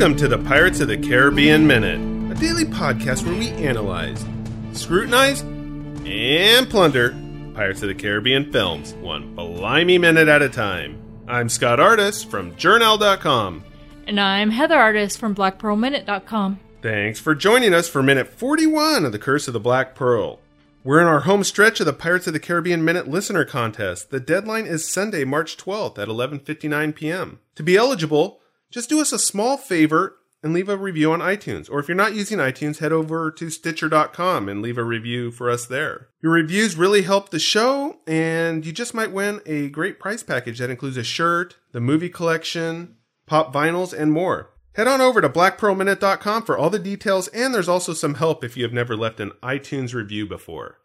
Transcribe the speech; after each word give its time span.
Welcome 0.00 0.16
to 0.16 0.28
the 0.28 0.38
Pirates 0.38 0.80
of 0.80 0.88
the 0.88 0.96
Caribbean 0.96 1.66
Minute, 1.66 2.00
a 2.32 2.40
daily 2.40 2.64
podcast 2.64 3.22
where 3.26 3.34
we 3.34 3.50
analyze, 3.50 4.24
scrutinize, 4.72 5.42
and 5.42 6.70
plunder 6.70 7.10
Pirates 7.54 7.82
of 7.82 7.88
the 7.88 7.94
Caribbean 7.94 8.50
films, 8.50 8.94
one 8.94 9.34
blimey 9.34 9.98
minute 9.98 10.26
at 10.26 10.40
a 10.40 10.48
time. 10.48 11.02
I'm 11.28 11.50
Scott 11.50 11.80
Artis 11.80 12.24
from 12.24 12.56
Journal.com. 12.56 13.62
And 14.06 14.18
I'm 14.18 14.48
Heather 14.48 14.78
Artis 14.78 15.18
from 15.18 15.34
BlackPearlMinute.com. 15.34 16.58
Thanks 16.80 17.20
for 17.20 17.34
joining 17.34 17.74
us 17.74 17.86
for 17.86 18.02
minute 18.02 18.28
41 18.28 19.04
of 19.04 19.12
The 19.12 19.18
Curse 19.18 19.48
of 19.48 19.52
the 19.52 19.60
Black 19.60 19.94
Pearl. 19.94 20.40
We're 20.82 21.02
in 21.02 21.08
our 21.08 21.20
home 21.20 21.44
stretch 21.44 21.78
of 21.78 21.84
the 21.84 21.92
Pirates 21.92 22.26
of 22.26 22.32
the 22.32 22.40
Caribbean 22.40 22.82
Minute 22.82 23.06
listener 23.06 23.44
contest. 23.44 24.08
The 24.08 24.18
deadline 24.18 24.64
is 24.64 24.88
Sunday, 24.88 25.24
March 25.24 25.58
12th 25.58 25.98
at 25.98 26.08
11:59 26.08 26.94
p.m. 26.94 27.40
To 27.56 27.62
be 27.62 27.76
eligible, 27.76 28.40
just 28.70 28.88
do 28.88 29.00
us 29.00 29.12
a 29.12 29.18
small 29.18 29.56
favor 29.56 30.16
and 30.42 30.52
leave 30.52 30.68
a 30.68 30.76
review 30.76 31.12
on 31.12 31.20
iTunes. 31.20 31.70
Or 31.70 31.80
if 31.80 31.88
you're 31.88 31.96
not 31.96 32.14
using 32.14 32.38
iTunes, 32.38 32.78
head 32.78 32.92
over 32.92 33.30
to 33.30 33.50
Stitcher.com 33.50 34.48
and 34.48 34.62
leave 34.62 34.78
a 34.78 34.84
review 34.84 35.30
for 35.30 35.50
us 35.50 35.66
there. 35.66 36.08
Your 36.22 36.32
reviews 36.32 36.76
really 36.76 37.02
help 37.02 37.30
the 37.30 37.38
show, 37.38 37.98
and 38.06 38.64
you 38.64 38.72
just 38.72 38.94
might 38.94 39.12
win 39.12 39.40
a 39.44 39.68
great 39.68 39.98
prize 39.98 40.22
package 40.22 40.58
that 40.58 40.70
includes 40.70 40.96
a 40.96 41.04
shirt, 41.04 41.56
the 41.72 41.80
movie 41.80 42.08
collection, 42.08 42.96
pop 43.26 43.52
vinyls, 43.52 43.92
and 43.92 44.12
more. 44.12 44.50
Head 44.74 44.86
on 44.86 45.00
over 45.00 45.20
to 45.20 45.28
blackpearlminute.com 45.28 46.44
for 46.44 46.56
all 46.56 46.70
the 46.70 46.78
details, 46.78 47.28
and 47.28 47.52
there's 47.52 47.68
also 47.68 47.92
some 47.92 48.14
help 48.14 48.44
if 48.44 48.56
you 48.56 48.62
have 48.62 48.72
never 48.72 48.96
left 48.96 49.20
an 49.20 49.32
iTunes 49.42 49.94
review 49.94 50.26
before. 50.26 50.78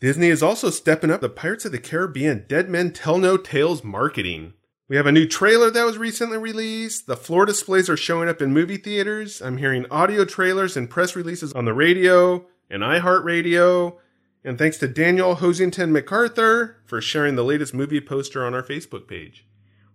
Disney 0.00 0.28
is 0.28 0.42
also 0.42 0.70
stepping 0.70 1.10
up 1.10 1.20
the 1.20 1.28
Pirates 1.28 1.64
of 1.64 1.72
the 1.72 1.78
Caribbean 1.78 2.44
Dead 2.48 2.68
Men 2.68 2.92
Tell 2.92 3.18
No 3.18 3.36
Tales 3.36 3.84
marketing. 3.84 4.54
We 4.88 4.96
have 4.96 5.06
a 5.06 5.12
new 5.12 5.26
trailer 5.26 5.68
that 5.68 5.84
was 5.84 5.98
recently 5.98 6.38
released. 6.38 7.08
The 7.08 7.16
floor 7.16 7.44
displays 7.44 7.90
are 7.90 7.96
showing 7.96 8.28
up 8.28 8.40
in 8.40 8.52
movie 8.52 8.76
theaters. 8.76 9.42
I'm 9.42 9.56
hearing 9.56 9.84
audio 9.90 10.24
trailers 10.24 10.76
and 10.76 10.88
press 10.88 11.16
releases 11.16 11.52
on 11.54 11.64
the 11.64 11.74
radio 11.74 12.46
and 12.70 12.84
iHeartRadio. 12.84 13.96
And 14.44 14.56
thanks 14.56 14.78
to 14.78 14.86
Daniel 14.86 15.34
Hosington 15.34 15.90
MacArthur 15.90 16.76
for 16.84 17.00
sharing 17.00 17.34
the 17.34 17.42
latest 17.42 17.74
movie 17.74 18.00
poster 18.00 18.46
on 18.46 18.54
our 18.54 18.62
Facebook 18.62 19.08
page. 19.08 19.44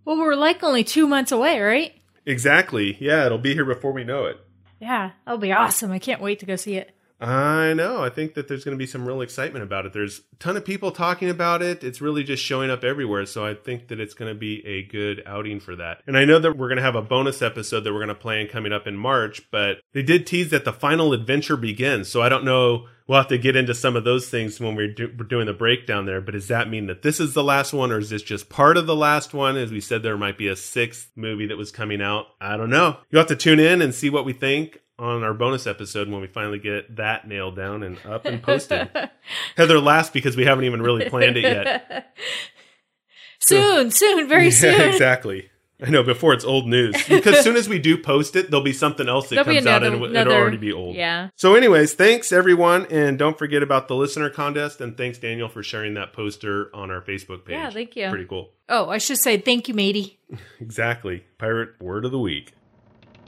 Well, 0.04 0.18
we're 0.18 0.36
like 0.36 0.62
only 0.62 0.84
two 0.84 1.08
months 1.08 1.32
away, 1.32 1.62
right? 1.62 1.94
Exactly. 2.26 2.98
Yeah, 3.00 3.26
it'll 3.26 3.38
be 3.38 3.54
here 3.54 3.64
before 3.64 3.94
we 3.94 4.04
know 4.04 4.26
it. 4.26 4.42
Yeah, 4.82 5.12
that'll 5.26 5.40
be 5.40 5.54
awesome. 5.54 5.92
I 5.92 6.00
can't 6.00 6.22
wait 6.22 6.40
to 6.40 6.46
go 6.46 6.58
see 6.58 6.76
it. 6.76 6.94
I 7.22 7.74
know. 7.76 8.04
I 8.04 8.10
think 8.10 8.34
that 8.34 8.48
there's 8.48 8.64
going 8.64 8.76
to 8.76 8.82
be 8.82 8.88
some 8.88 9.08
real 9.08 9.22
excitement 9.22 9.64
about 9.64 9.86
it. 9.86 9.94
There's 9.94 10.22
a 10.34 10.36
ton 10.38 10.58
of 10.58 10.66
people 10.66 10.92
talking 10.92 11.30
about 11.30 11.62
it. 11.62 11.84
It's 11.84 12.02
really 12.02 12.24
just 12.24 12.44
showing 12.44 12.72
up 12.72 12.84
everywhere. 12.84 13.28
So 13.28 13.46
I 13.46 13.54
think 13.54 13.90
that 13.90 14.00
it's 14.00 14.16
going 14.16 14.34
to 14.34 14.38
be 14.38 14.66
a 14.66 14.84
good 14.84 15.22
outing 15.28 15.60
for 15.60 15.76
that. 15.76 16.02
And 16.08 16.18
I 16.18 16.26
know 16.26 16.40
that 16.40 16.58
we're 16.58 16.68
going 16.68 16.78
to 16.78 16.84
have 16.84 16.96
a 16.96 17.02
bonus 17.02 17.44
episode 17.44 17.82
that 17.82 17.94
we're 17.94 18.00
going 18.00 18.08
to 18.08 18.16
plan 18.16 18.48
coming 18.48 18.74
up 18.74 18.88
in 18.88 18.98
March, 18.98 19.44
but 19.52 19.82
they 19.94 20.02
did 20.02 20.26
tease 20.26 20.50
that 20.50 20.66
the 20.66 20.74
final 20.74 21.14
adventure 21.14 21.58
begins. 21.58 22.10
So 22.10 22.24
I 22.24 22.30
don't 22.30 22.44
know. 22.44 22.88
We'll 23.08 23.20
have 23.20 23.28
to 23.28 23.38
get 23.38 23.56
into 23.56 23.76
some 23.76 23.96
of 23.96 24.04
those 24.04 24.30
things 24.30 24.60
when 24.60 24.76
we're, 24.76 24.94
do- 24.94 25.14
we're 25.20 25.26
doing 25.26 25.46
the 25.46 25.54
breakdown 25.54 26.06
there. 26.06 26.22
But 26.22 26.32
does 26.32 26.48
that 26.48 26.70
mean 26.70 26.88
that 26.88 27.04
this 27.04 27.20
is 27.20 27.34
the 27.34 27.44
last 27.44 27.72
one 27.72 27.92
or 27.92 28.00
is 28.00 28.10
this 28.10 28.24
just 28.24 28.50
part 28.50 28.78
of 28.78 28.88
the 28.88 28.96
last 28.96 29.34
one? 29.34 29.58
As 29.58 29.72
we 29.72 29.82
said, 29.82 30.02
there 30.02 30.18
might 30.18 30.38
be 30.38 30.48
a 30.48 30.56
sixth 30.56 31.12
movie 31.16 31.48
that 31.48 31.58
was 31.58 31.72
coming 31.72 32.02
out. 32.02 32.28
I 32.40 32.58
don't 32.58 32.70
know. 32.70 32.98
You'll 33.10 33.20
have 33.22 33.28
to 33.28 33.36
tune 33.36 33.60
in 33.60 33.82
and 33.82 33.94
see 33.94 34.10
what 34.10 34.26
we 34.26 34.34
think 34.34 34.80
on 35.02 35.24
our 35.24 35.34
bonus 35.34 35.66
episode 35.68 36.08
when 36.10 36.22
we 36.22 36.28
finally 36.28 36.60
get 36.60 36.96
that 36.98 37.28
nailed 37.28 37.56
down 37.56 37.84
and 37.84 37.98
up 38.06 38.26
and 38.26 38.42
posted. 38.42 38.90
Heather 39.58 39.80
laughs 39.80 40.10
because 40.12 40.38
we 40.38 40.46
haven't 40.46 40.66
even 40.66 40.82
really 40.82 41.10
planned 41.10 41.38
it 41.38 41.44
yet. 41.44 42.16
Soon, 43.40 43.90
soon, 43.90 44.30
very 44.30 44.52
soon. 44.52 44.80
Exactly. 44.80 45.50
I 45.84 45.90
know 45.90 46.04
before 46.04 46.32
it's 46.34 46.46
old 46.46 46.68
news 46.68 46.94
because 47.10 47.38
as 47.38 47.44
soon 47.44 47.56
as 47.56 47.68
we 47.68 47.80
do 47.80 47.98
post 47.98 48.36
it, 48.36 48.52
there'll 48.52 48.64
be 48.64 48.72
something 48.72 49.10
else 49.10 49.30
that 49.30 49.36
There'll 49.36 49.56
comes 49.56 49.66
out 49.66 49.82
another- 49.82 50.06
and 50.06 50.16
it'll 50.16 50.34
already 50.34 50.58
be 50.58 50.72
old. 50.72 50.96
Yeah. 50.96 51.30
So, 51.36 51.56
anyways, 51.56 51.96
thanks 51.96 52.32
everyone, 52.32 52.86
and 52.92 53.18
don't 53.18 53.36
forget 53.40 53.64
about 53.64 53.88
the 53.88 53.96
listener 53.96 54.30
contest. 54.30 54.80
And 54.80 54.96
thanks 54.96 55.18
Daniel 55.18 55.50
for 55.50 55.64
sharing 55.64 55.96
that 55.96 56.14
poster 56.14 56.70
on 56.76 56.92
our 56.92 57.02
Facebook 57.02 57.46
page. 57.46 57.54
Yeah, 57.56 57.72
thank 57.72 57.96
you. 57.96 58.10
Pretty 58.10 58.26
cool. 58.28 58.52
Oh, 58.70 58.90
I 58.90 59.00
should 59.00 59.18
say 59.18 59.38
thank 59.40 59.68
you, 59.68 59.74
matey. 59.74 60.20
Exactly. 60.62 61.24
Pirate 61.40 61.82
word 61.82 62.06
of 62.06 62.12
the 62.12 62.20
week. 62.20 62.54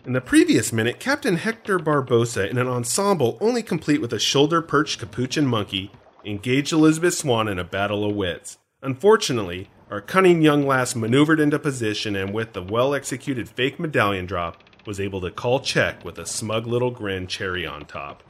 In 0.06 0.12
the 0.12 0.20
previous 0.20 0.74
minute, 0.74 1.00
Captain 1.00 1.38
Hector 1.38 1.80
Barbossa, 1.80 2.50
in 2.50 2.58
an 2.58 2.68
ensemble 2.68 3.38
only 3.40 3.64
complete 3.64 4.02
with 4.02 4.12
a 4.12 4.20
shoulder 4.20 4.62
perched 4.62 5.00
capuchin 5.00 5.48
monkey, 5.48 5.92
engaged 6.26 6.74
Elizabeth 6.74 7.14
Swann 7.14 7.48
in 7.48 7.58
a 7.58 7.64
battle 7.64 8.04
of 8.04 8.14
wits. 8.14 8.58
Unfortunately, 8.82 9.70
our 9.90 10.02
cunning 10.02 10.42
young 10.42 10.68
lass 10.68 10.94
maneuvered 10.94 11.40
into 11.40 11.58
position 11.58 12.18
and, 12.18 12.34
with 12.34 12.52
the 12.52 12.62
well 12.62 12.94
executed 12.94 13.48
fake 13.48 13.80
medallion 13.80 14.26
drop, 14.26 14.62
was 14.86 15.00
able 15.00 15.22
to 15.22 15.32
call 15.32 15.62
check 15.62 16.04
with 16.04 16.20
a 16.20 16.26
smug 16.26 16.68
little 16.68 16.92
grin 16.92 17.26
cherry 17.26 17.66
on 17.66 17.86
top. 17.86 18.24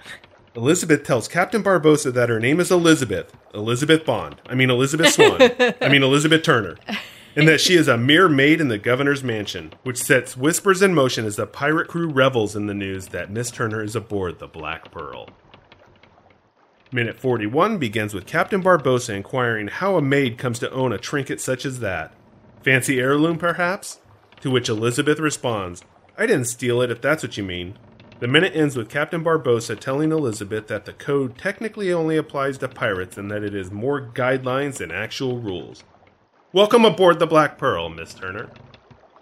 Elizabeth 0.55 1.03
tells 1.03 1.27
Captain 1.27 1.63
Barbossa 1.63 2.13
that 2.13 2.29
her 2.29 2.39
name 2.39 2.59
is 2.59 2.69
Elizabeth, 2.69 3.35
Elizabeth 3.55 4.05
Bond. 4.05 4.35
I 4.45 4.53
mean 4.53 4.69
Elizabeth 4.69 5.11
Swann. 5.13 5.41
I 5.81 5.89
mean 5.89 6.03
Elizabeth 6.03 6.43
Turner. 6.43 6.77
And 7.35 7.47
that 7.47 7.61
she 7.61 7.75
is 7.75 7.87
a 7.87 7.97
mere 7.97 8.29
maid 8.29 8.61
in 8.61 8.67
the 8.67 8.77
governor's 8.77 9.23
mansion, 9.23 9.73
which 9.81 9.97
sets 9.97 10.37
whispers 10.37 10.83
in 10.83 10.93
motion 10.93 11.25
as 11.25 11.35
the 11.35 11.47
pirate 11.47 11.87
crew 11.87 12.07
revels 12.07 12.55
in 12.55 12.67
the 12.67 12.75
news 12.75 13.07
that 13.07 13.31
Miss 13.31 13.49
Turner 13.49 13.83
is 13.83 13.95
aboard 13.95 14.37
the 14.37 14.47
Black 14.47 14.91
Pearl. 14.91 15.29
Minute 16.91 17.19
41 17.19 17.79
begins 17.79 18.13
with 18.13 18.27
Captain 18.27 18.61
Barbossa 18.61 19.15
inquiring 19.15 19.67
how 19.67 19.95
a 19.95 20.01
maid 20.01 20.37
comes 20.37 20.59
to 20.59 20.69
own 20.69 20.93
a 20.93 20.99
trinket 20.99 21.41
such 21.41 21.65
as 21.65 21.79
that. 21.79 22.13
Fancy 22.61 22.99
heirloom, 22.99 23.39
perhaps? 23.39 23.99
To 24.41 24.51
which 24.51 24.69
Elizabeth 24.69 25.17
responds, 25.17 25.83
I 26.15 26.27
didn't 26.27 26.45
steal 26.45 26.83
it 26.83 26.91
if 26.91 27.01
that's 27.01 27.23
what 27.23 27.35
you 27.35 27.43
mean. 27.43 27.79
The 28.19 28.27
minute 28.27 28.55
ends 28.55 28.77
with 28.77 28.89
Captain 28.89 29.23
Barbossa 29.23 29.79
telling 29.79 30.11
Elizabeth 30.11 30.67
that 30.67 30.85
the 30.85 30.93
code 30.93 31.35
technically 31.35 31.91
only 31.91 32.15
applies 32.15 32.59
to 32.59 32.67
pirates 32.67 33.17
and 33.17 33.31
that 33.31 33.43
it 33.43 33.55
is 33.55 33.71
more 33.71 33.99
guidelines 33.99 34.77
than 34.77 34.91
actual 34.91 35.39
rules. 35.39 35.83
Welcome 36.53 36.85
aboard 36.85 37.19
the 37.19 37.27
Black 37.27 37.57
Pearl, 37.57 37.89
Miss 37.89 38.13
Turner. 38.13 38.49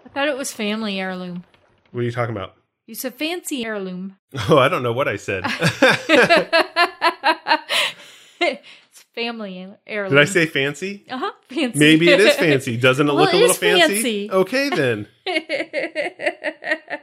I 0.04 0.08
thought 0.10 0.28
it 0.28 0.36
was 0.36 0.52
family 0.52 1.00
heirloom. 1.00 1.44
What 1.90 2.00
are 2.00 2.04
you 2.04 2.12
talking 2.12 2.34
about? 2.36 2.54
You 2.86 2.94
said 2.94 3.14
fancy 3.14 3.64
heirloom. 3.64 4.16
Oh, 4.48 4.58
I 4.58 4.68
don't 4.68 4.82
know 4.82 4.92
what 4.92 5.08
I 5.08 5.16
said. 5.16 5.44
it's 8.40 9.02
family 9.14 9.66
heirloom. 9.86 10.14
Did 10.14 10.20
I 10.20 10.24
say 10.26 10.46
fancy? 10.46 11.04
Uh 11.08 11.18
huh. 11.18 11.32
Fancy. 11.48 11.78
Maybe 11.78 12.10
it 12.10 12.20
is 12.20 12.34
fancy. 12.36 12.76
Doesn't 12.78 13.08
it 13.08 13.12
Well, 13.14 13.24
look 13.24 13.32
a 13.32 13.36
it 13.36 13.40
little 13.40 13.52
is 13.52 13.58
fancy? 13.58 13.94
fancy. 13.94 14.30
Okay, 14.30 14.68
then. 14.68 15.08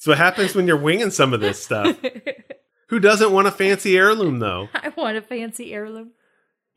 So 0.00 0.12
what 0.12 0.18
happens 0.18 0.54
when 0.54 0.68
you're 0.68 0.76
winging 0.76 1.10
some 1.10 1.34
of 1.34 1.40
this 1.40 1.60
stuff? 1.60 1.98
Who 2.88 3.00
doesn't 3.00 3.32
want 3.32 3.48
a 3.48 3.50
fancy 3.50 3.98
heirloom, 3.98 4.38
though? 4.38 4.68
I 4.72 4.90
want 4.90 5.16
a 5.16 5.22
fancy 5.22 5.74
heirloom. 5.74 6.12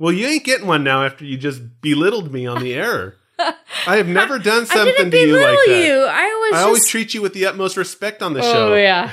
Well, 0.01 0.11
you 0.11 0.25
ain't 0.25 0.43
getting 0.43 0.65
one 0.65 0.83
now 0.83 1.05
after 1.05 1.25
you 1.25 1.37
just 1.37 1.61
belittled 1.79 2.33
me 2.33 2.47
on 2.47 2.63
the 2.63 2.73
air. 2.73 3.17
I 3.85 3.97
have 3.97 4.07
never 4.07 4.39
done 4.39 4.65
something 4.65 5.11
to 5.11 5.17
you 5.17 5.35
like 5.35 5.59
that. 5.67 5.85
you. 5.85 5.93
I 5.93 6.25
was 6.25 6.53
I 6.53 6.55
just. 6.55 6.65
always 6.65 6.87
treat 6.87 7.13
you 7.13 7.21
with 7.21 7.35
the 7.35 7.45
utmost 7.45 7.77
respect 7.77 8.23
on 8.23 8.33
the 8.33 8.39
oh 8.39 8.51
show. 8.51 8.73
Oh 8.73 8.75
yeah. 8.75 9.11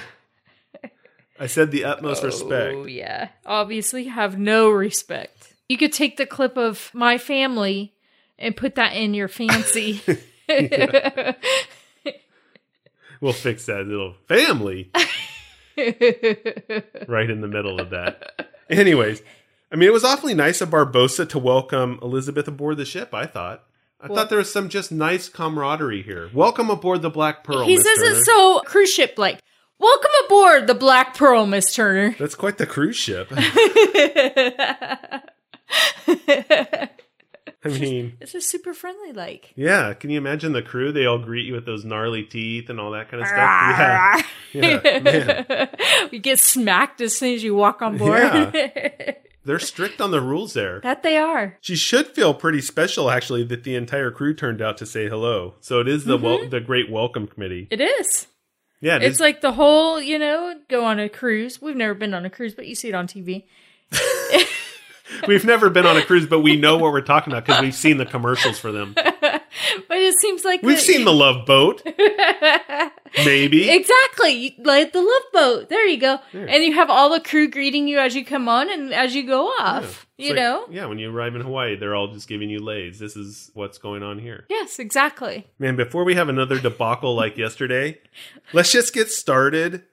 I 1.39 1.47
said 1.47 1.73
the 1.73 1.85
utmost 1.85 2.23
oh, 2.23 2.29
respect. 2.29 2.75
Oh 2.75 2.87
yeah. 2.87 3.29
Obviously, 3.45 4.05
have 4.05 4.39
no 4.39 4.71
respect. 4.71 5.53
You 5.69 5.77
could 5.77 5.93
take 5.93 6.17
the 6.17 6.25
clip 6.25 6.57
of 6.57 6.91
my 6.95 7.19
family 7.19 7.93
and 8.39 8.57
put 8.57 8.75
that 8.77 8.97
in 8.97 9.13
your 9.13 9.29
fancy. 9.29 10.01
We'll 13.21 13.33
fix 13.33 13.67
that 13.67 13.85
little 13.85 14.15
family 14.29 14.93
right 17.09 17.29
in 17.29 17.41
the 17.41 17.49
middle 17.49 17.81
of 17.81 17.91
that. 17.91 18.49
Anyways, 18.71 19.23
I 19.71 19.77
mean, 19.77 19.89
it 19.89 19.93
was 19.93 20.05
awfully 20.05 20.35
nice 20.35 20.61
of 20.61 20.71
Barbossa 20.71 21.29
to 21.29 21.39
welcome 21.39 21.99
Elizabeth 22.03 22.49
aboard 22.49 22.79
the 22.79 22.85
ship. 22.87 23.13
I 23.13 23.27
thought. 23.27 23.65
I 24.01 24.07
Well- 24.07 24.17
thought 24.17 24.29
there 24.31 24.39
was 24.39 24.53
some 24.53 24.69
just 24.69 24.91
nice 24.93 25.29
camaraderie 25.29 26.03
here. 26.03 26.31
Welcome 26.33 26.71
aboard 26.71 27.03
the 27.03 27.11
Black 27.11 27.45
Pearl. 27.45 27.67
he 27.67 27.75
Miss 27.77 27.85
says 27.85 27.99
Turner. 27.99 28.17
it 28.17 28.25
so 28.25 28.61
cruise 28.61 28.93
ship 28.93 29.15
like. 29.19 29.41
Welcome 29.81 30.11
aboard 30.27 30.67
the 30.67 30.75
Black 30.75 31.15
Pearl, 31.17 31.47
Miss 31.47 31.73
Turner. 31.75 32.17
That's 32.19 32.35
quite 32.35 32.59
the 32.59 32.67
cruise 32.67 32.97
ship. 32.97 33.29
I 37.65 37.69
mean, 37.71 38.17
It's 38.21 38.33
just 38.33 38.49
super 38.49 38.73
friendly, 38.73 39.13
like. 39.13 39.53
yeah. 39.57 39.93
Can 39.95 40.11
you 40.11 40.19
imagine 40.19 40.53
the 40.53 40.63
crew? 40.63 40.91
They 40.93 41.07
all 41.07 41.19
greet 41.19 41.47
you 41.47 41.53
with 41.55 41.67
those 41.67 41.85
gnarly 41.85 42.23
teeth 42.25 42.71
and 42.71 42.81
all 42.81 42.93
that 42.93 43.09
kind 43.11 43.23
of 43.23 43.29
stuff. 43.29 44.27
Yeah, 44.55 44.81
yeah, 44.83 44.99
man. 45.01 45.69
you 46.11 46.21
get 46.21 46.39
smacked 46.41 47.03
as 47.03 47.15
soon 47.19 47.35
as 47.35 47.43
you 47.45 47.55
walk 47.55 47.83
on 47.83 47.99
board. 47.99 48.55
They're 49.49 49.59
strict 49.59 50.03
on 50.03 50.11
the 50.11 50.21
rules 50.21 50.53
there. 50.53 50.79
that 50.83 51.03
they 51.03 51.17
are. 51.17 51.57
She 51.63 51.75
should 51.75 52.09
feel 52.09 52.35
pretty 52.35 52.61
special, 52.61 53.11
actually, 53.11 53.45
that 53.45 53.65
the 53.65 53.77
entire 53.77 54.11
crew 54.11 54.35
turned 54.35 54.61
out 54.61 54.77
to 54.77 54.85
say 54.85 55.09
hello. 55.09 55.55
So 55.61 55.81
it 55.81 55.89
is 55.89 56.05
the 56.05 56.19
wel- 56.19 56.41
mm-hmm. 56.41 56.51
the 56.51 56.61
Great 56.61 56.91
Welcome 56.91 57.27
Committee. 57.27 57.67
It 57.71 57.81
is. 57.81 58.27
Yeah, 58.83 58.97
it 58.97 59.05
It's 59.05 59.15
is- 59.15 59.21
like 59.21 59.41
the 59.41 59.53
whole, 59.53 60.03
you 60.03 60.19
know, 60.19 60.55
go 60.69 60.85
on 60.85 61.01
a 61.01 61.09
cruise. 61.09 61.63
We've 61.63 61.75
never 61.75 61.95
been 61.95 62.13
on 62.13 62.27
a 62.27 62.31
cruise, 62.31 62.55
but 62.55 62.67
you 62.67 62.75
see 62.75 62.91
it 62.91 62.95
on 62.95 63.07
TV. 63.07 63.45
we've 65.27 65.47
never 65.47 65.71
been 65.71 65.87
on 65.87 65.97
a 65.97 66.03
cruise, 66.03 66.27
but 66.27 66.41
we 66.41 66.57
know 66.57 66.77
what 66.77 66.93
we're 66.93 67.01
talking 67.01 67.33
about 67.33 67.47
because 67.47 67.63
we've 67.63 67.75
seen 67.75 67.97
the 67.97 68.05
commercials 68.05 68.59
for 68.59 68.71
them. 68.71 68.95
But 69.87 69.99
it 69.99 70.15
seems 70.21 70.45
like 70.45 70.63
We've 70.63 70.77
the- 70.77 70.83
seen 70.83 71.05
the 71.05 71.13
Love 71.13 71.47
Boat, 71.47 71.83
maybe. 73.25 73.69
Exactly. 73.71 74.57
Like 74.59 74.93
the 74.93 75.01
love 75.01 75.23
boat. 75.33 75.69
There 75.69 75.87
you 75.87 75.99
go. 75.99 76.19
And 76.33 76.65
you 76.65 76.75
have 76.75 76.91
all 76.91 77.11
the 77.11 77.21
crew 77.21 77.49
greeting 77.49 77.89
you 77.89 77.99
as 77.99 78.15
you 78.15 78.25
come 78.25 78.49
on 78.49 78.71
and 78.71 78.93
as 78.93 79.15
you 79.15 79.27
go 79.27 79.47
off. 79.47 80.07
It's 80.19 80.29
You 80.29 80.35
like- 80.35 80.43
know? 80.43 80.67
Yeah, 80.71 80.87
when 80.87 80.99
you 80.99 81.11
arrive 81.11 81.35
in 81.35 81.43
Hawaii, 81.43 81.77
they're 81.77 81.95
all 81.95 82.09
just 82.13 82.29
giving 82.29 82.51
you 82.51 82.61
leis. 82.61 82.99
This 82.99 83.17
is 83.17 83.51
what's 83.55 83.79
going 83.79 84.03
on 84.03 84.19
here. 84.19 84.45
Yes, 84.49 84.79
exactly. 84.79 85.47
Man, 85.59 85.77
before 85.77 86.05
we 86.05 86.15
have 86.15 86.29
another 86.29 86.59
debacle 86.59 87.15
like 87.15 87.37
yesterday, 87.37 87.99
let's 88.53 88.73
just 88.73 88.93
get 88.95 89.09
started. 89.11 89.85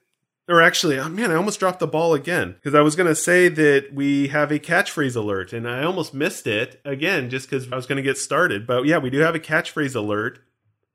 Or 0.48 0.62
actually, 0.62 1.00
oh 1.00 1.10
man, 1.10 1.32
I 1.32 1.36
almost 1.36 1.60
dropped 1.60 1.80
the 1.80 1.88
ball 1.88 2.14
again 2.14 2.54
because 2.54 2.76
I 2.76 2.82
was 2.82 2.96
going 2.96 3.08
to 3.08 3.16
say 3.16 3.48
that 3.48 3.94
we 3.94 4.28
have 4.28 4.52
a 4.52 4.60
catchphrase 4.60 5.16
alert 5.16 5.54
and 5.54 5.68
I 5.68 5.84
almost 5.84 6.14
missed 6.14 6.46
it 6.46 6.80
again 6.86 7.32
just 7.32 7.50
because 7.50 7.72
I 7.72 7.76
was 7.76 7.88
going 7.88 7.98
to 7.98 8.04
get 8.04 8.18
started. 8.18 8.68
But 8.68 8.86
yeah, 8.86 9.00
we 9.00 9.10
do 9.10 9.20
have 9.20 9.34
a 9.34 9.40
catchphrase 9.40 9.96
alert. 9.96 10.40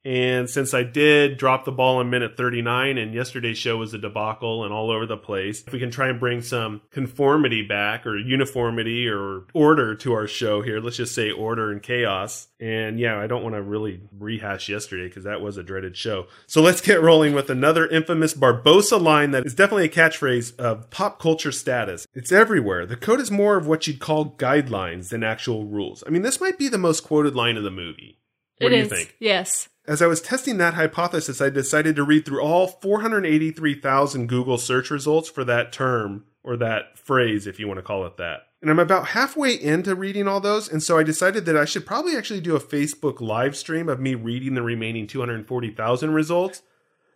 And 0.05 0.49
since 0.49 0.73
I 0.73 0.83
did 0.83 1.37
drop 1.37 1.65
the 1.65 1.73
ball 1.73 2.01
in 2.01 2.09
minute 2.09 2.37
39 2.37 2.97
and 2.97 3.15
yesterday's 3.15 3.59
show 3.59 3.77
was 3.77 3.93
a 3.93 3.99
debacle 3.99 4.65
and 4.65 4.73
all 4.73 4.91
over 4.91 5.07
the 5.07 5.17
place, 5.17 5.63
if 5.67 5.73
we 5.73 5.79
can 5.79 5.91
try 5.91 6.09
and 6.09 6.19
bring 6.19 6.41
some 6.41 6.81
conformity 6.91 7.63
back 7.63 8.07
or 8.07 8.17
uniformity 8.17 9.09
or 9.09 9.45
order 9.53 9.95
to 9.97 10.13
our 10.13 10.27
show 10.27 10.63
here, 10.63 10.81
let's 10.81 10.97
just 10.97 11.15
say 11.15 11.31
order 11.31 11.71
and 11.71 11.83
chaos. 11.83 12.49
And 12.59 12.99
yeah, 12.99 13.19
I 13.19 13.27
don't 13.27 13.43
want 13.43 13.55
to 13.57 13.63
really 13.63 14.01
rehash 14.19 14.69
yesterday 14.69 15.09
because 15.09 15.25
that 15.25 15.41
was 15.41 15.57
a 15.57 15.63
dreaded 15.63 15.97
show. 15.97 16.27
So 16.47 16.63
let's 16.63 16.81
get 16.81 17.03
rolling 17.03 17.35
with 17.35 17.51
another 17.51 17.87
infamous 17.87 18.35
Barbossa 18.35 19.01
line 19.01 19.33
that 19.33 19.45
is 19.45 19.55
definitely 19.55 19.87
a 19.87 19.89
catchphrase 19.89 20.57
of 20.57 20.89
pop 20.91 21.19
culture 21.19 21.53
status. 21.53 22.07
It's 22.15 22.33
everywhere. 22.33 22.87
The 22.87 22.97
code 22.97 23.21
is 23.21 23.31
more 23.31 23.57
of 23.57 23.67
what 23.67 23.87
you'd 23.87 24.01
call 24.01 24.37
guidelines 24.37 25.11
than 25.11 25.23
actual 25.23 25.67
rules. 25.67 26.03
I 26.07 26.11
mean, 26.11 26.23
this 26.23 26.41
might 26.41 26.59
be 26.59 26.69
the 26.69 26.79
most 26.79 27.03
quoted 27.03 27.35
line 27.35 27.57
of 27.57 27.65
the 27.65 27.71
movie. 27.71 28.20
What 28.61 28.73
It 28.73 28.75
do 28.75 28.77
you 28.77 28.83
is. 28.83 28.89
think? 28.91 29.17
Yes. 29.19 29.69
As 29.87 30.03
I 30.03 30.07
was 30.07 30.21
testing 30.21 30.59
that 30.59 30.75
hypothesis, 30.75 31.41
I 31.41 31.51
decided 31.51 31.97
to 31.97 32.05
read 32.05 32.25
through 32.25 32.43
all 32.43 32.67
483,000 32.69 34.29
Google 34.29 34.59
search 34.59 34.91
results 34.91 35.29
for 35.29 35.45
that 35.45 35.73
term 35.73 36.25
or 36.45 36.57
that 36.59 36.99
phrase, 36.99 37.47
if 37.47 37.59
you 37.59 37.67
want 37.67 37.79
to 37.79 37.83
call 37.83 38.07
it 38.07 38.17
that. 38.19 38.43
And 38.63 38.71
I'm 38.71 38.79
about 38.79 39.09
halfway 39.09 39.55
into 39.55 39.95
reading 39.95 40.29
all 40.29 40.41
those, 40.41 40.69
and 40.71 40.83
so 40.83 40.99
I 40.99 41.03
decided 41.03 41.47
that 41.47 41.57
I 41.57 41.65
should 41.65 41.87
probably 41.87 42.15
actually 42.17 42.43
do 42.43 42.55
a 42.55 42.61
Facebook 42.61 43.21
live 43.21 43.57
stream 43.57 43.89
of 43.89 44.01
me 44.01 44.15
reading 44.15 44.55
the 44.55 44.63
remaining 44.63 45.07
240,000 45.07 46.13
results. 46.13 46.63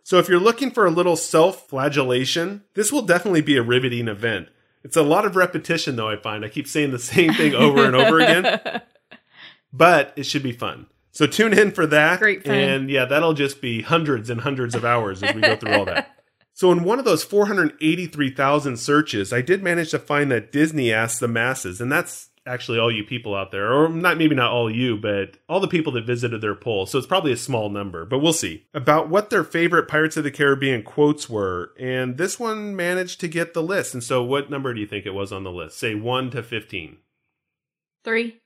So 0.03 0.17
if 0.17 0.27
you're 0.27 0.39
looking 0.39 0.71
for 0.71 0.85
a 0.85 0.91
little 0.91 1.15
self 1.15 1.67
flagellation, 1.69 2.63
this 2.73 2.91
will 2.91 3.03
definitely 3.03 3.41
be 3.41 3.57
a 3.57 3.63
riveting 3.63 4.07
event. 4.07 4.49
It's 4.83 4.97
a 4.97 5.03
lot 5.03 5.25
of 5.25 5.35
repetition, 5.35 5.95
though, 5.95 6.09
I 6.09 6.15
find. 6.17 6.43
I 6.43 6.49
keep 6.49 6.67
saying 6.67 6.91
the 6.91 6.99
same 6.99 7.33
thing 7.33 7.53
over 7.53 7.85
and 7.85 7.95
over 7.95 8.19
again, 8.19 8.81
but 9.73 10.13
it 10.15 10.25
should 10.25 10.43
be 10.43 10.51
fun. 10.51 10.87
So 11.15 11.25
tune 11.25 11.57
in 11.57 11.71
for 11.71 11.87
that. 11.87 12.19
Great 12.19 12.43
fun. 12.43 12.55
And 12.55 12.89
yeah, 12.89 13.05
that'll 13.05 13.33
just 13.33 13.61
be 13.61 13.81
hundreds 13.81 14.29
and 14.29 14.41
hundreds 14.41 14.75
of 14.75 14.83
hours 14.83 15.23
as 15.23 15.33
we 15.33 15.39
go 15.39 15.55
through 15.55 15.73
all 15.73 15.85
that. 15.85 16.11
So 16.57 16.71
in 16.71 16.85
one 16.85 16.99
of 16.99 17.05
those 17.05 17.21
483,000 17.25 18.77
searches, 18.77 19.33
I 19.33 19.41
did 19.41 19.61
manage 19.61 19.91
to 19.91 19.99
find 19.99 20.31
that 20.31 20.53
Disney 20.53 20.89
asked 20.89 21.19
the 21.19 21.27
masses, 21.27 21.81
and 21.81 21.91
that's 21.91 22.29
actually 22.45 22.79
all 22.79 22.89
you 22.89 23.03
people 23.03 23.35
out 23.35 23.51
there, 23.51 23.73
or 23.73 23.89
not 23.89 24.17
maybe 24.17 24.35
not 24.35 24.53
all 24.53 24.71
you, 24.71 24.95
but 24.95 25.37
all 25.49 25.59
the 25.59 25.67
people 25.67 25.91
that 25.91 26.05
visited 26.05 26.39
their 26.39 26.55
poll. 26.55 26.85
So 26.85 26.97
it's 26.97 27.07
probably 27.07 27.33
a 27.33 27.37
small 27.37 27.69
number, 27.69 28.05
but 28.05 28.19
we'll 28.19 28.31
see. 28.31 28.67
About 28.73 29.09
what 29.09 29.29
their 29.29 29.43
favorite 29.43 29.89
Pirates 29.89 30.15
of 30.15 30.23
the 30.23 30.31
Caribbean 30.31 30.83
quotes 30.83 31.29
were, 31.29 31.73
and 31.77 32.17
this 32.17 32.39
one 32.39 32.73
managed 32.73 33.19
to 33.19 33.27
get 33.27 33.53
the 33.53 33.61
list. 33.61 33.93
And 33.93 34.01
so 34.01 34.23
what 34.23 34.49
number 34.49 34.73
do 34.73 34.79
you 34.79 34.87
think 34.87 35.05
it 35.05 35.13
was 35.13 35.33
on 35.33 35.43
the 35.43 35.51
list? 35.51 35.77
Say 35.77 35.93
1 35.93 36.31
to 36.31 36.41
15. 36.41 36.99
Three. 38.05 38.39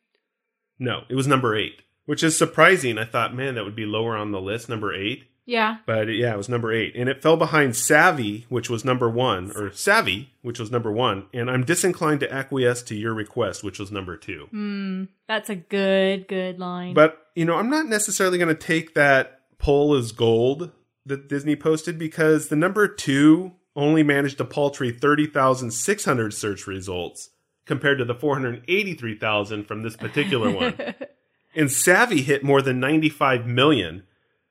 No, 0.79 1.03
it 1.09 1.13
was 1.13 1.27
number 1.27 1.55
8, 1.55 1.79
which 2.09 2.23
is 2.23 2.35
surprising. 2.35 2.97
I 2.97 3.05
thought, 3.05 3.35
man, 3.35 3.53
that 3.53 3.63
would 3.63 3.75
be 3.75 3.85
lower 3.85 4.17
on 4.17 4.31
the 4.31 4.41
list, 4.41 4.67
number 4.67 4.91
8. 4.91 5.25
Yeah. 5.45 5.77
But 5.85 6.07
yeah, 6.07 6.33
it 6.33 6.37
was 6.37 6.49
number 6.49 6.73
eight. 6.73 6.95
And 6.95 7.07
it 7.07 7.21
fell 7.21 7.37
behind 7.37 7.75
Savvy, 7.75 8.47
which 8.49 8.67
was 8.67 8.83
number 8.83 9.07
one, 9.07 9.51
or 9.55 9.71
Savvy, 9.71 10.31
which 10.41 10.59
was 10.59 10.71
number 10.71 10.91
one. 10.91 11.27
And 11.33 11.51
I'm 11.51 11.63
disinclined 11.63 12.19
to 12.21 12.31
acquiesce 12.31 12.81
to 12.83 12.95
your 12.95 13.13
request, 13.13 13.63
which 13.63 13.77
was 13.77 13.91
number 13.91 14.17
two. 14.17 14.47
Mm, 14.51 15.07
that's 15.27 15.51
a 15.51 15.55
good, 15.55 16.27
good 16.27 16.57
line. 16.57 16.95
But, 16.95 17.27
you 17.35 17.45
know, 17.45 17.55
I'm 17.55 17.69
not 17.69 17.85
necessarily 17.85 18.39
going 18.39 18.55
to 18.55 18.59
take 18.59 18.95
that 18.95 19.41
poll 19.59 19.93
as 19.93 20.11
gold 20.11 20.71
that 21.05 21.29
Disney 21.29 21.55
posted 21.55 21.99
because 21.99 22.49
the 22.49 22.55
number 22.55 22.87
two 22.87 23.53
only 23.75 24.01
managed 24.01 24.39
a 24.41 24.45
paltry 24.45 24.91
30,600 24.91 26.33
search 26.33 26.65
results 26.65 27.29
compared 27.65 27.99
to 27.99 28.05
the 28.05 28.15
483,000 28.15 29.65
from 29.65 29.83
this 29.83 29.95
particular 29.95 30.49
one. 30.49 30.73
and 31.55 31.71
Savvy 31.71 32.21
hit 32.21 32.43
more 32.43 32.61
than 32.61 32.79
95 32.79 33.45
million. 33.45 34.03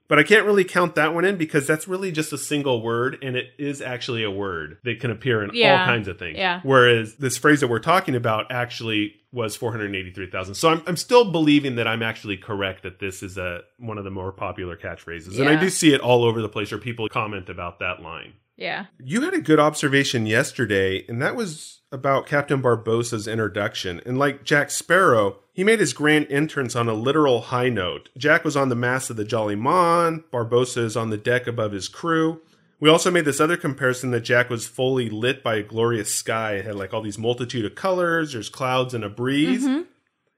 But 0.08 0.18
I 0.18 0.22
can't 0.22 0.46
really 0.46 0.64
count 0.64 0.94
that 0.94 1.12
one 1.12 1.26
in 1.26 1.36
because 1.36 1.66
that's 1.66 1.86
really 1.86 2.10
just 2.10 2.32
a 2.32 2.38
single 2.38 2.82
word 2.82 3.18
and 3.22 3.36
it 3.36 3.48
is 3.58 3.82
actually 3.82 4.24
a 4.24 4.30
word 4.30 4.78
that 4.82 5.00
can 5.00 5.10
appear 5.10 5.42
in 5.42 5.50
all 5.50 5.84
kinds 5.84 6.08
of 6.08 6.18
things. 6.18 6.38
Yeah. 6.38 6.60
Whereas 6.62 7.16
this 7.16 7.36
phrase 7.36 7.60
that 7.60 7.68
we're 7.68 7.78
talking 7.78 8.16
about 8.16 8.50
actually 8.50 9.16
was 9.32 9.54
483,000. 9.56 10.54
So 10.54 10.70
I'm, 10.70 10.82
I'm 10.86 10.96
still 10.96 11.30
believing 11.30 11.76
that 11.76 11.86
I'm 11.86 12.02
actually 12.02 12.38
correct 12.38 12.84
that 12.84 13.00
this 13.00 13.22
is 13.22 13.36
a 13.36 13.60
one 13.78 13.98
of 13.98 14.04
the 14.04 14.10
more 14.10 14.32
popular 14.32 14.78
catchphrases. 14.78 15.38
And 15.38 15.46
I 15.46 15.56
do 15.56 15.68
see 15.68 15.92
it 15.92 16.00
all 16.00 16.24
over 16.24 16.40
the 16.40 16.48
place 16.48 16.70
where 16.70 16.80
people 16.80 17.06
comment 17.10 17.50
about 17.50 17.80
that 17.80 18.00
line. 18.00 18.32
Yeah. 18.58 18.86
You 19.02 19.22
had 19.22 19.34
a 19.34 19.40
good 19.40 19.60
observation 19.60 20.26
yesterday, 20.26 21.06
and 21.08 21.22
that 21.22 21.36
was 21.36 21.80
about 21.90 22.26
Captain 22.26 22.60
Barbossa's 22.60 23.28
introduction. 23.28 24.02
And 24.04 24.18
like 24.18 24.44
Jack 24.44 24.70
Sparrow, 24.70 25.36
he 25.52 25.64
made 25.64 25.80
his 25.80 25.92
grand 25.94 26.26
entrance 26.28 26.76
on 26.76 26.88
a 26.88 26.92
literal 26.92 27.40
high 27.40 27.70
note. 27.70 28.10
Jack 28.18 28.44
was 28.44 28.56
on 28.56 28.68
the 28.68 28.74
mast 28.74 29.10
of 29.10 29.16
the 29.16 29.24
Jolly 29.24 29.54
Mon, 29.54 30.24
Barbossa 30.32 30.82
is 30.82 30.96
on 30.96 31.10
the 31.10 31.16
deck 31.16 31.46
above 31.46 31.72
his 31.72 31.88
crew. 31.88 32.42
We 32.80 32.90
also 32.90 33.10
made 33.10 33.24
this 33.24 33.40
other 33.40 33.56
comparison 33.56 34.10
that 34.10 34.20
Jack 34.20 34.50
was 34.50 34.66
fully 34.66 35.08
lit 35.08 35.42
by 35.42 35.56
a 35.56 35.62
glorious 35.62 36.14
sky. 36.14 36.54
It 36.56 36.64
had 36.64 36.74
like 36.74 36.92
all 36.92 37.02
these 37.02 37.18
multitude 37.18 37.64
of 37.64 37.74
colors, 37.74 38.32
there's 38.32 38.48
clouds 38.48 38.92
and 38.92 39.04
a 39.04 39.08
breeze. 39.08 39.64
Mm-hmm. 39.64 39.82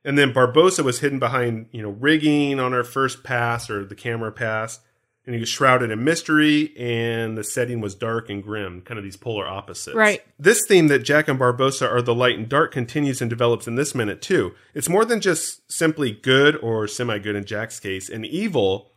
And 0.04 0.16
then 0.16 0.33
Barbossa 0.33 0.83
was 0.83 1.00
hidden 1.00 1.18
behind, 1.18 1.66
you 1.73 1.83
know, 1.83 1.90
rigging 1.90 2.59
on 2.59 2.73
our 2.73 2.85
first 2.85 3.23
pass 3.23 3.68
or 3.68 3.85
the 3.85 3.94
camera 3.94 4.33
pass. 4.33 4.80
And 5.26 5.34
he 5.34 5.40
was 5.40 5.50
shrouded 5.50 5.90
in 5.90 6.02
mystery, 6.02 6.74
and 6.78 7.36
the 7.36 7.44
setting 7.44 7.80
was 7.80 7.94
dark 7.94 8.30
and 8.30 8.42
grim, 8.42 8.80
kind 8.80 8.96
of 8.96 9.04
these 9.04 9.18
polar 9.18 9.46
opposites. 9.46 9.94
Right. 9.94 10.22
This 10.38 10.62
theme 10.66 10.88
that 10.88 11.00
Jack 11.00 11.28
and 11.28 11.38
Barbossa 11.38 11.88
are 11.90 12.00
the 12.00 12.14
light 12.14 12.38
and 12.38 12.48
dark 12.48 12.72
continues 12.72 13.20
and 13.20 13.28
develops 13.28 13.66
in 13.66 13.74
this 13.74 13.94
minute, 13.94 14.22
too. 14.22 14.54
It's 14.74 14.88
more 14.88 15.04
than 15.04 15.20
just 15.20 15.70
simply 15.70 16.10
good, 16.10 16.56
or 16.56 16.88
semi 16.88 17.18
good 17.18 17.36
in 17.36 17.44
Jack's 17.44 17.78
case, 17.78 18.08
and 18.08 18.24
evil, 18.24 18.92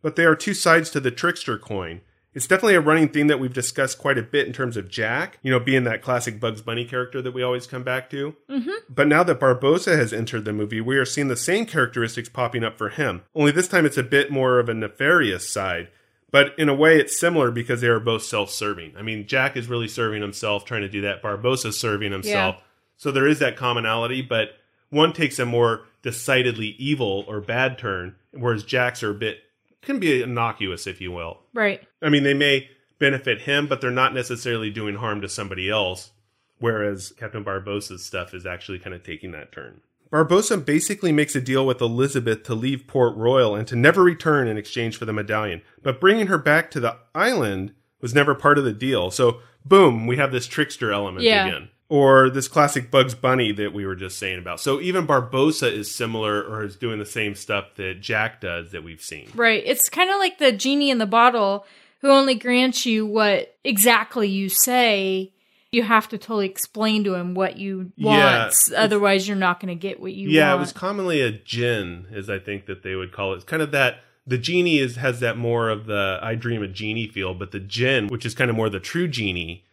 but 0.00 0.16
they 0.16 0.24
are 0.24 0.34
two 0.34 0.54
sides 0.54 0.88
to 0.90 1.00
the 1.00 1.10
trickster 1.10 1.58
coin. 1.58 2.00
It's 2.36 2.46
definitely 2.46 2.74
a 2.74 2.82
running 2.82 3.08
theme 3.08 3.28
that 3.28 3.40
we've 3.40 3.54
discussed 3.54 3.96
quite 3.96 4.18
a 4.18 4.22
bit 4.22 4.46
in 4.46 4.52
terms 4.52 4.76
of 4.76 4.90
Jack, 4.90 5.38
you 5.42 5.50
know, 5.50 5.58
being 5.58 5.84
that 5.84 6.02
classic 6.02 6.38
Bugs 6.38 6.60
Bunny 6.60 6.84
character 6.84 7.22
that 7.22 7.32
we 7.32 7.42
always 7.42 7.66
come 7.66 7.82
back 7.82 8.10
to. 8.10 8.36
Mm-hmm. 8.50 8.70
But 8.90 9.08
now 9.08 9.22
that 9.22 9.40
Barbossa 9.40 9.96
has 9.96 10.12
entered 10.12 10.44
the 10.44 10.52
movie, 10.52 10.82
we 10.82 10.98
are 10.98 11.06
seeing 11.06 11.28
the 11.28 11.36
same 11.36 11.64
characteristics 11.64 12.28
popping 12.28 12.62
up 12.62 12.76
for 12.76 12.90
him. 12.90 13.22
Only 13.34 13.52
this 13.52 13.68
time 13.68 13.86
it's 13.86 13.96
a 13.96 14.02
bit 14.02 14.30
more 14.30 14.58
of 14.58 14.68
a 14.68 14.74
nefarious 14.74 15.50
side. 15.50 15.88
But 16.30 16.52
in 16.58 16.68
a 16.68 16.74
way, 16.74 16.98
it's 16.98 17.18
similar 17.18 17.50
because 17.50 17.80
they 17.80 17.86
are 17.86 18.00
both 18.00 18.22
self 18.22 18.50
serving. 18.50 18.92
I 18.98 19.00
mean, 19.00 19.26
Jack 19.26 19.56
is 19.56 19.68
really 19.68 19.88
serving 19.88 20.20
himself, 20.20 20.66
trying 20.66 20.82
to 20.82 20.90
do 20.90 21.00
that. 21.00 21.22
Barbossa's 21.22 21.80
serving 21.80 22.12
himself. 22.12 22.56
Yeah. 22.58 22.62
So 22.98 23.10
there 23.10 23.26
is 23.26 23.38
that 23.38 23.56
commonality, 23.56 24.20
but 24.20 24.50
one 24.90 25.14
takes 25.14 25.38
a 25.38 25.46
more 25.46 25.86
decidedly 26.02 26.76
evil 26.78 27.24
or 27.28 27.40
bad 27.40 27.78
turn, 27.78 28.16
whereas 28.32 28.62
Jack's 28.62 29.02
are 29.02 29.12
a 29.12 29.14
bit, 29.14 29.38
can 29.80 29.98
be 29.98 30.22
innocuous, 30.22 30.86
if 30.86 31.00
you 31.00 31.12
will. 31.12 31.38
Right. 31.54 31.82
I 32.06 32.08
mean, 32.08 32.22
they 32.22 32.34
may 32.34 32.70
benefit 32.98 33.42
him, 33.42 33.66
but 33.66 33.80
they're 33.80 33.90
not 33.90 34.14
necessarily 34.14 34.70
doing 34.70 34.94
harm 34.94 35.20
to 35.22 35.28
somebody 35.28 35.68
else. 35.68 36.12
Whereas 36.58 37.12
Captain 37.18 37.44
Barbossa's 37.44 38.04
stuff 38.04 38.32
is 38.32 38.46
actually 38.46 38.78
kind 38.78 38.94
of 38.94 39.02
taking 39.02 39.32
that 39.32 39.52
turn. 39.52 39.82
Barbossa 40.10 40.64
basically 40.64 41.12
makes 41.12 41.34
a 41.34 41.40
deal 41.40 41.66
with 41.66 41.80
Elizabeth 41.82 42.44
to 42.44 42.54
leave 42.54 42.86
Port 42.86 43.14
Royal 43.16 43.54
and 43.56 43.66
to 43.68 43.76
never 43.76 44.02
return 44.02 44.46
in 44.48 44.56
exchange 44.56 44.96
for 44.96 45.04
the 45.04 45.12
medallion. 45.12 45.60
But 45.82 46.00
bringing 46.00 46.28
her 46.28 46.38
back 46.38 46.70
to 46.70 46.80
the 46.80 46.96
island 47.14 47.74
was 48.00 48.14
never 48.14 48.34
part 48.34 48.56
of 48.56 48.64
the 48.64 48.72
deal. 48.72 49.10
So, 49.10 49.40
boom, 49.64 50.06
we 50.06 50.16
have 50.16 50.30
this 50.32 50.46
trickster 50.46 50.92
element 50.92 51.24
Yeah. 51.24 51.46
again. 51.46 51.68
or 51.88 52.28
this 52.30 52.48
classic 52.48 52.90
Bugs 52.90 53.14
Bunny 53.14 53.52
that 53.52 53.72
we 53.72 53.86
were 53.86 53.94
just 53.94 54.18
saying 54.18 54.40
about. 54.40 54.58
So 54.60 54.80
even 54.80 55.06
Barbossa 55.06 55.70
is 55.72 55.94
similar 55.94 56.42
or 56.42 56.64
is 56.64 56.74
doing 56.74 56.98
the 56.98 57.06
same 57.06 57.36
stuff 57.36 57.76
that 57.76 58.00
Jack 58.00 58.40
does 58.40 58.72
that 58.72 58.82
we've 58.82 59.00
seen. 59.00 59.28
Right. 59.36 59.62
It's 59.64 59.88
kind 59.88 60.10
of 60.10 60.18
like 60.18 60.38
the 60.38 60.50
genie 60.50 60.90
in 60.90 60.98
the 60.98 61.06
bottle 61.06 61.64
who 62.00 62.10
only 62.10 62.34
grants 62.34 62.86
you 62.86 63.06
what 63.06 63.56
exactly 63.64 64.28
you 64.28 64.48
say. 64.48 65.32
You 65.72 65.82
have 65.82 66.08
to 66.08 66.18
totally 66.18 66.46
explain 66.46 67.04
to 67.04 67.14
him 67.14 67.34
what 67.34 67.58
you 67.58 67.92
want. 67.98 68.54
Yeah, 68.70 68.78
Otherwise, 68.78 69.26
you're 69.26 69.36
not 69.36 69.60
going 69.60 69.68
to 69.68 69.80
get 69.80 70.00
what 70.00 70.12
you 70.12 70.30
yeah, 70.30 70.44
want. 70.44 70.50
Yeah, 70.50 70.56
it 70.56 70.60
was 70.60 70.72
commonly 70.72 71.20
a 71.20 71.32
jinn, 71.32 72.06
as 72.14 72.30
I 72.30 72.38
think 72.38 72.66
that 72.66 72.82
they 72.82 72.94
would 72.94 73.12
call 73.12 73.32
it. 73.32 73.36
It's 73.36 73.44
kind 73.44 73.62
of 73.62 73.72
that 73.72 73.98
the 74.26 74.38
genie 74.38 74.78
is 74.78 74.96
has 74.96 75.20
that 75.20 75.36
more 75.36 75.68
of 75.68 75.86
the 75.86 76.18
I 76.22 76.34
Dream 76.34 76.62
of 76.62 76.72
Jeannie 76.72 77.08
feel, 77.08 77.34
but 77.34 77.52
the 77.52 77.60
jinn, 77.60 78.08
which 78.08 78.26
is 78.26 78.34
kind 78.34 78.50
of 78.50 78.56
more 78.56 78.68
the 78.68 78.80
true 78.80 79.06
genie, 79.06 79.64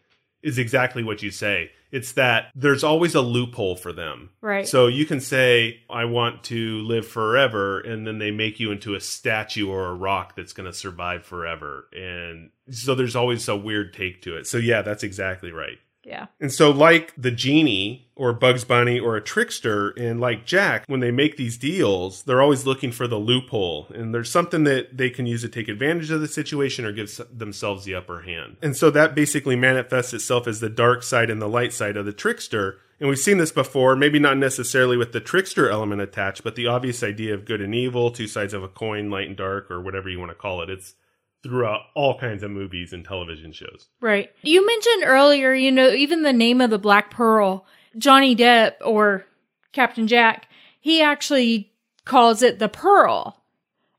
is 0.44 0.58
exactly 0.58 1.04
what 1.04 1.24
you 1.24 1.32
say. 1.32 1.72
It's 1.92 2.14
that 2.14 2.48
there's 2.56 2.84
always 2.84 3.16
a 3.16 3.22
loophole 3.22 3.76
for 3.76 3.94
them. 3.94 4.32
Right. 4.42 4.68
So 4.68 4.88
you 4.88 5.06
can 5.06 5.22
say, 5.22 5.82
I 5.90 6.06
want 6.06 6.44
to 6.46 6.80
live 6.80 7.08
forever, 7.08 7.80
and 7.80 8.06
then 8.06 8.18
they 8.18 8.32
make 8.32 8.60
you 8.60 8.72
into 8.72 8.96
a 8.96 9.00
statue 9.00 9.70
or 9.70 9.88
a 9.88 9.94
rock 9.94 10.36
that's 10.36 10.54
going 10.54 10.66
to 10.66 10.74
survive 10.74 11.24
forever. 11.24 11.88
And 11.94 12.50
so 12.72 12.96
there's 12.96 13.16
always 13.16 13.48
a 13.48 13.56
weird 13.56 13.94
take 13.94 14.24
to 14.24 14.36
it. 14.38 14.48
So, 14.48 14.58
yeah, 14.58 14.82
that's 14.82 15.04
exactly 15.04 15.52
right. 15.52 15.78
Yeah. 16.04 16.28
And 16.42 16.52
so, 16.52 16.70
like 16.70 17.14
the 17.18 17.32
genie 17.32 18.10
or 18.16 18.34
Bugs 18.34 18.66
Bunny 18.66 19.00
or 19.00 19.16
a 19.16 19.22
trickster, 19.22 19.92
and 19.92 20.20
like 20.20 20.46
Jack, 20.46 20.84
when 20.88 21.00
they 21.00 21.12
make 21.12 21.38
these 21.38 21.58
deals, 21.58 22.24
they're 22.24 22.42
always 22.42 22.66
looking 22.66 22.92
for 22.92 23.08
the 23.08 23.18
loophole. 23.18 23.88
And 23.96 24.14
there's 24.14 24.30
something 24.32 24.66
that 24.66 24.98
they 24.98 25.10
can 25.10 25.26
use 25.26 25.42
to 25.42 25.50
take 25.50 25.70
advantage 25.70 26.12
of 26.12 26.22
the 26.22 26.28
situation 26.28 26.86
or 26.86 26.92
give 26.92 27.20
themselves 27.32 27.86
the 27.86 27.96
upper 27.96 28.22
hand. 28.22 28.58
And 28.62 28.76
so 28.76 28.90
that 28.92 29.16
basically 29.16 29.56
manifests 29.56 30.14
itself 30.14 30.48
as 30.48 30.60
the 30.60 30.70
dark 30.70 31.04
side 31.04 31.30
and 31.30 31.42
the 31.42 31.48
light 31.48 31.74
side 31.74 31.96
of 31.96 32.06
the 32.06 32.14
trickster. 32.14 32.80
And 33.00 33.10
we've 33.10 33.18
seen 33.18 33.38
this 33.38 33.52
before, 33.52 33.96
maybe 33.96 34.20
not 34.20 34.38
necessarily 34.38 34.98
with 34.98 35.14
the 35.14 35.20
trickster 35.20 35.70
element 35.70 36.02
attached, 36.02 36.44
but 36.44 36.56
the 36.56 36.68
obvious 36.68 37.02
idea 37.02 37.34
of 37.34 37.46
good 37.46 37.62
and 37.62 37.74
evil, 37.74 38.12
two 38.12 38.28
sides 38.28 38.54
of 38.54 38.64
a 38.64 38.68
coin, 38.68 39.10
light 39.10 39.28
and 39.28 39.38
dark, 39.38 39.72
or 39.72 39.82
whatever 39.82 40.10
you 40.10 40.20
want 40.20 40.32
to 40.32 40.36
call 40.36 40.62
it. 40.62 40.70
It's 40.70 40.96
throughout 41.44 41.82
all 41.94 42.18
kinds 42.18 42.42
of 42.42 42.50
movies 42.50 42.94
and 42.94 43.06
television 43.06 43.52
shows. 43.52 43.90
Right. 44.00 44.32
You 44.42 44.66
mentioned 44.66 45.04
earlier, 45.06 45.54
you 45.54 45.72
know, 45.72 45.90
even 45.90 46.24
the 46.24 46.34
name 46.34 46.62
of 46.62 46.70
the 46.70 46.80
Black 46.80 47.12
Pearl, 47.12 47.66
Johnny 47.98 48.36
Depp 48.36 48.74
or 48.84 49.26
Captain 49.74 50.08
Jack, 50.08 50.48
he 50.80 51.02
actually 51.02 51.72
calls 52.06 52.42
it 52.42 52.60
the 52.60 52.70
Pearl 52.70 53.42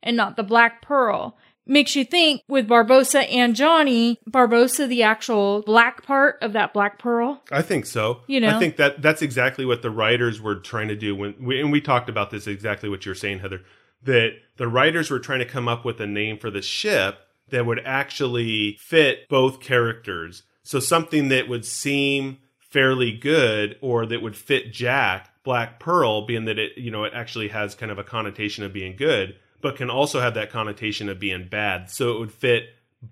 and 0.02 0.16
not 0.16 0.36
the 0.36 0.42
Black 0.42 0.82
Pearl. 0.82 1.36
Makes 1.66 1.96
you 1.96 2.04
think 2.04 2.42
with 2.46 2.68
Barbossa 2.68 3.26
and 3.32 3.56
Johnny, 3.56 4.18
Barbossa 4.28 4.86
the 4.86 5.02
actual 5.02 5.62
black 5.62 6.04
part 6.04 6.36
of 6.42 6.52
that 6.52 6.74
Black 6.74 6.98
Pearl. 6.98 7.42
I 7.50 7.62
think 7.62 7.86
so. 7.86 8.20
You 8.26 8.40
know? 8.40 8.54
I 8.54 8.58
think 8.58 8.76
that 8.76 9.00
that's 9.00 9.22
exactly 9.22 9.64
what 9.64 9.80
the 9.80 9.90
writers 9.90 10.42
were 10.42 10.56
trying 10.56 10.88
to 10.88 10.96
do 10.96 11.16
when 11.16 11.34
we, 11.40 11.58
and 11.60 11.72
we 11.72 11.80
talked 11.80 12.10
about 12.10 12.30
this 12.30 12.46
exactly 12.46 12.90
what 12.90 13.06
you're 13.06 13.14
saying, 13.14 13.38
Heather. 13.38 13.62
That 14.02 14.32
the 14.58 14.68
writers 14.68 15.10
were 15.10 15.18
trying 15.18 15.38
to 15.38 15.46
come 15.46 15.66
up 15.66 15.86
with 15.86 15.98
a 16.02 16.06
name 16.06 16.38
for 16.38 16.50
the 16.50 16.60
ship 16.60 17.18
that 17.54 17.64
would 17.64 17.80
actually 17.84 18.76
fit 18.80 19.28
both 19.28 19.60
characters. 19.60 20.42
So 20.64 20.80
something 20.80 21.28
that 21.28 21.48
would 21.48 21.64
seem 21.64 22.38
fairly 22.58 23.12
good 23.12 23.76
or 23.80 24.06
that 24.06 24.20
would 24.20 24.34
fit 24.34 24.72
Jack, 24.72 25.30
Black 25.44 25.78
Pearl, 25.78 26.26
being 26.26 26.46
that 26.46 26.58
it, 26.58 26.76
you 26.76 26.90
know, 26.90 27.04
it 27.04 27.12
actually 27.14 27.46
has 27.50 27.76
kind 27.76 27.92
of 27.92 27.98
a 28.00 28.02
connotation 28.02 28.64
of 28.64 28.72
being 28.72 28.96
good, 28.96 29.36
but 29.60 29.76
can 29.76 29.88
also 29.88 30.20
have 30.20 30.34
that 30.34 30.50
connotation 30.50 31.08
of 31.08 31.20
being 31.20 31.46
bad. 31.46 31.90
So 31.90 32.16
it 32.16 32.18
would 32.18 32.32
fit 32.32 32.70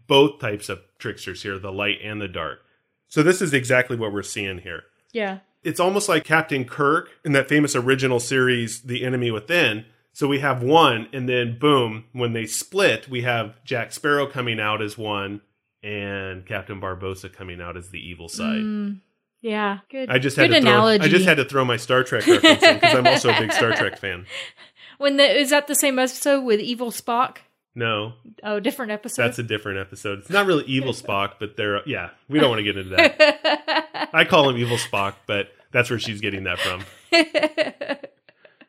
both 0.08 0.40
types 0.40 0.68
of 0.68 0.80
tricksters 0.98 1.44
here, 1.44 1.60
the 1.60 1.70
light 1.70 1.98
and 2.02 2.20
the 2.20 2.26
dark. 2.26 2.64
So 3.06 3.22
this 3.22 3.42
is 3.42 3.54
exactly 3.54 3.96
what 3.96 4.12
we're 4.12 4.24
seeing 4.24 4.58
here. 4.58 4.82
Yeah. 5.12 5.38
It's 5.62 5.78
almost 5.78 6.08
like 6.08 6.24
Captain 6.24 6.64
Kirk 6.64 7.10
in 7.24 7.30
that 7.30 7.48
famous 7.48 7.76
original 7.76 8.18
series, 8.18 8.82
The 8.82 9.04
Enemy 9.04 9.30
Within. 9.30 9.84
So 10.14 10.28
we 10.28 10.40
have 10.40 10.62
one, 10.62 11.08
and 11.12 11.28
then 11.28 11.58
boom, 11.58 12.04
when 12.12 12.32
they 12.34 12.46
split, 12.46 13.08
we 13.08 13.22
have 13.22 13.62
Jack 13.64 13.92
Sparrow 13.92 14.26
coming 14.26 14.60
out 14.60 14.82
as 14.82 14.98
one 14.98 15.40
and 15.82 16.44
Captain 16.46 16.80
Barbossa 16.80 17.32
coming 17.32 17.60
out 17.60 17.76
as 17.76 17.88
the 17.90 17.98
evil 17.98 18.28
side. 18.28 18.60
Mm, 18.60 19.00
yeah. 19.40 19.78
Good. 19.90 20.10
I 20.10 20.18
just 20.18 20.36
had 20.36 20.48
to 20.50 20.60
throw, 20.60 20.70
analogy. 20.70 21.04
I 21.04 21.08
just 21.08 21.24
had 21.24 21.38
to 21.38 21.44
throw 21.44 21.64
my 21.64 21.76
Star 21.78 22.04
Trek 22.04 22.26
reference 22.26 22.62
in 22.62 22.74
because 22.74 22.94
I'm 22.94 23.06
also 23.06 23.30
a 23.30 23.38
big 23.40 23.52
Star 23.52 23.72
Trek 23.72 23.98
fan. 23.98 24.26
when 24.98 25.16
the 25.16 25.24
is 25.24 25.50
that 25.50 25.66
the 25.66 25.74
same 25.74 25.98
episode 25.98 26.42
with 26.44 26.60
Evil 26.60 26.90
Spock? 26.90 27.38
No, 27.74 28.12
Oh, 28.44 28.60
different 28.60 28.92
episode. 28.92 29.22
that's 29.22 29.38
a 29.38 29.42
different 29.42 29.78
episode. 29.78 30.18
It's 30.18 30.28
not 30.30 30.46
really 30.46 30.64
evil 30.66 30.92
Spock, 30.92 31.36
but 31.40 31.56
they're 31.56 31.80
yeah. 31.88 32.10
We 32.28 32.38
don't 32.38 32.50
want 32.50 32.58
to 32.58 32.64
get 32.64 32.76
into 32.76 32.94
that. 32.96 34.10
I 34.12 34.24
call 34.26 34.50
him 34.50 34.58
evil 34.58 34.76
Spock, 34.76 35.14
but 35.26 35.48
that's 35.72 35.88
where 35.88 35.98
she's 35.98 36.20
getting 36.20 36.44
that 36.44 36.58
from. 36.58 36.84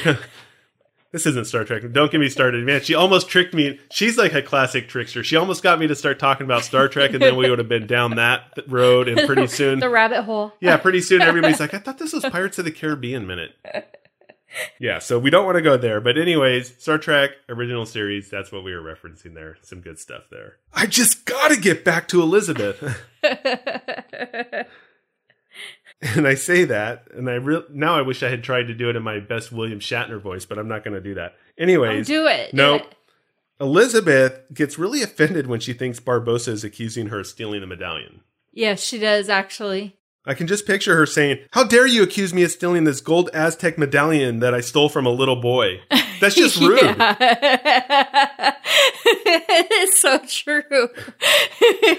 this 1.16 1.24
isn't 1.24 1.46
Star 1.46 1.64
Trek. 1.64 1.82
Don't 1.92 2.12
get 2.12 2.20
me 2.20 2.28
started, 2.28 2.62
man. 2.66 2.82
She 2.82 2.94
almost 2.94 3.30
tricked 3.30 3.54
me. 3.54 3.80
She's 3.90 4.18
like 4.18 4.34
a 4.34 4.42
classic 4.42 4.86
trickster. 4.86 5.24
She 5.24 5.36
almost 5.36 5.62
got 5.62 5.78
me 5.78 5.86
to 5.86 5.94
start 5.94 6.18
talking 6.18 6.44
about 6.44 6.62
Star 6.62 6.88
Trek, 6.88 7.14
and 7.14 7.22
then 7.22 7.36
we 7.36 7.48
would 7.48 7.58
have 7.58 7.70
been 7.70 7.86
down 7.86 8.16
that 8.16 8.42
road. 8.68 9.08
And 9.08 9.26
pretty 9.26 9.46
soon, 9.46 9.78
the 9.78 9.88
rabbit 9.88 10.24
hole. 10.24 10.52
yeah, 10.60 10.76
pretty 10.76 11.00
soon 11.00 11.22
everybody's 11.30 11.58
like, 11.58 11.72
I 11.72 11.78
thought 11.78 11.96
this 11.96 12.12
was 12.12 12.22
Pirates 12.24 12.58
of 12.58 12.66
the 12.66 12.70
Caribbean 12.70 13.26
minute. 13.26 13.56
Yeah, 14.78 14.98
so 14.98 15.18
we 15.18 15.30
don't 15.30 15.46
want 15.46 15.56
to 15.56 15.62
go 15.62 15.78
there. 15.78 16.02
But 16.02 16.18
anyways, 16.18 16.76
Star 16.82 16.98
Trek 16.98 17.30
original 17.48 17.86
series, 17.86 18.28
that's 18.28 18.52
what 18.52 18.62
we 18.62 18.74
were 18.74 18.82
referencing 18.82 19.32
there. 19.32 19.56
Some 19.62 19.80
good 19.80 19.98
stuff 19.98 20.24
there. 20.30 20.56
I 20.74 20.84
just 20.84 21.24
got 21.24 21.50
to 21.50 21.58
get 21.58 21.82
back 21.82 22.08
to 22.08 22.20
Elizabeth. 22.20 22.82
and 26.14 26.26
I 26.26 26.34
say 26.34 26.64
that, 26.64 27.08
and 27.14 27.28
I 27.28 27.34
re- 27.34 27.64
now 27.70 27.96
I 27.96 28.02
wish 28.02 28.22
I 28.22 28.28
had 28.28 28.42
tried 28.44 28.64
to 28.64 28.74
do 28.74 28.90
it 28.90 28.96
in 28.96 29.02
my 29.02 29.18
best 29.18 29.50
William 29.50 29.80
Shatner 29.80 30.20
voice, 30.20 30.44
but 30.44 30.58
I'm 30.58 30.68
not 30.68 30.84
going 30.84 30.94
to 30.94 31.00
do 31.00 31.14
that. 31.14 31.34
Oh, 31.36 31.62
Anyways, 31.62 32.06
do 32.06 32.26
it. 32.26 32.54
do 32.54 32.74
it. 32.74 32.94
Elizabeth 33.58 34.42
gets 34.52 34.78
really 34.78 35.02
offended 35.02 35.46
when 35.46 35.60
she 35.60 35.72
thinks 35.72 35.98
Barbossa 35.98 36.48
is 36.48 36.64
accusing 36.64 37.06
her 37.06 37.20
of 37.20 37.26
stealing 37.26 37.62
the 37.62 37.66
medallion. 37.66 38.20
Yes, 38.52 38.82
she 38.82 38.98
does 38.98 39.28
actually. 39.28 39.95
I 40.26 40.34
can 40.34 40.48
just 40.48 40.66
picture 40.66 40.96
her 40.96 41.06
saying, 41.06 41.38
How 41.52 41.62
dare 41.64 41.86
you 41.86 42.02
accuse 42.02 42.34
me 42.34 42.42
of 42.42 42.50
stealing 42.50 42.84
this 42.84 43.00
gold 43.00 43.30
Aztec 43.32 43.78
medallion 43.78 44.40
that 44.40 44.54
I 44.54 44.60
stole 44.60 44.88
from 44.88 45.06
a 45.06 45.10
little 45.10 45.36
boy? 45.36 45.80
That's 46.20 46.34
just 46.34 46.60
rude. 46.60 46.96
It's 49.08 50.00
so 50.00 50.18
true. 50.26 50.62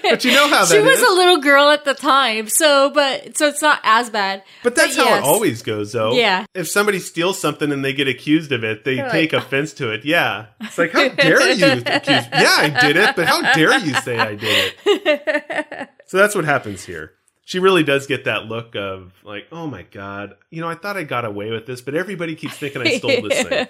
But 0.04 0.24
you 0.24 0.32
know 0.32 0.48
how 0.48 0.66
she 0.66 0.80
was 0.80 1.00
is. 1.00 1.08
a 1.08 1.12
little 1.14 1.38
girl 1.38 1.70
at 1.70 1.86
the 1.86 1.94
time, 1.94 2.48
so 2.48 2.90
but 2.90 3.38
so 3.38 3.48
it's 3.48 3.62
not 3.62 3.80
as 3.84 4.10
bad. 4.10 4.44
But 4.64 4.76
that's 4.76 4.96
how 4.96 5.06
yes. 5.06 5.20
it 5.20 5.24
always 5.24 5.62
goes, 5.64 5.92
though. 5.92 6.14
Yeah. 6.14 6.46
If 6.54 6.68
somebody 6.68 7.00
steals 7.00 7.40
something 7.40 7.72
and 7.72 7.84
they 7.84 7.94
get 7.94 8.08
accused 8.08 8.52
of 8.52 8.64
it, 8.64 8.84
they 8.86 8.96
They're 8.96 9.10
take 9.10 9.34
like, 9.34 9.44
offense 9.44 9.74
to 9.76 9.92
it. 9.92 10.06
Yeah. 10.06 10.48
It's 10.62 10.78
like, 10.78 10.92
How 10.92 11.10
dare 11.10 11.52
you 11.52 11.84
accuse 11.86 12.26
Yeah, 12.32 12.56
I 12.58 12.78
did 12.82 12.98
it, 12.98 13.16
but 13.16 13.28
how 13.28 13.42
dare 13.54 13.78
you 13.80 13.94
say 13.96 14.18
I 14.18 14.36
did 14.36 14.74
it? 14.86 15.90
So 16.06 16.18
that's 16.18 16.36
what 16.36 16.46
happens 16.46 16.86
here. 16.86 17.14
She 17.48 17.60
really 17.60 17.84
does 17.84 18.08
get 18.08 18.26
that 18.26 18.48
look 18.48 18.76
of 18.76 19.14
like, 19.24 19.48
oh 19.54 19.68
my 19.68 19.84
god, 19.84 20.36
you 20.50 20.60
know, 20.60 20.68
I 20.68 20.76
thought 20.76 20.98
I 20.98 21.04
got 21.04 21.24
away 21.24 21.50
with 21.50 21.66
this, 21.66 21.80
but 21.80 21.96
everybody 21.96 22.36
keeps 22.36 22.58
thinking 22.58 22.82
I 22.82 22.98
stole 22.98 23.22
this 23.22 23.42
thing. 23.48 23.68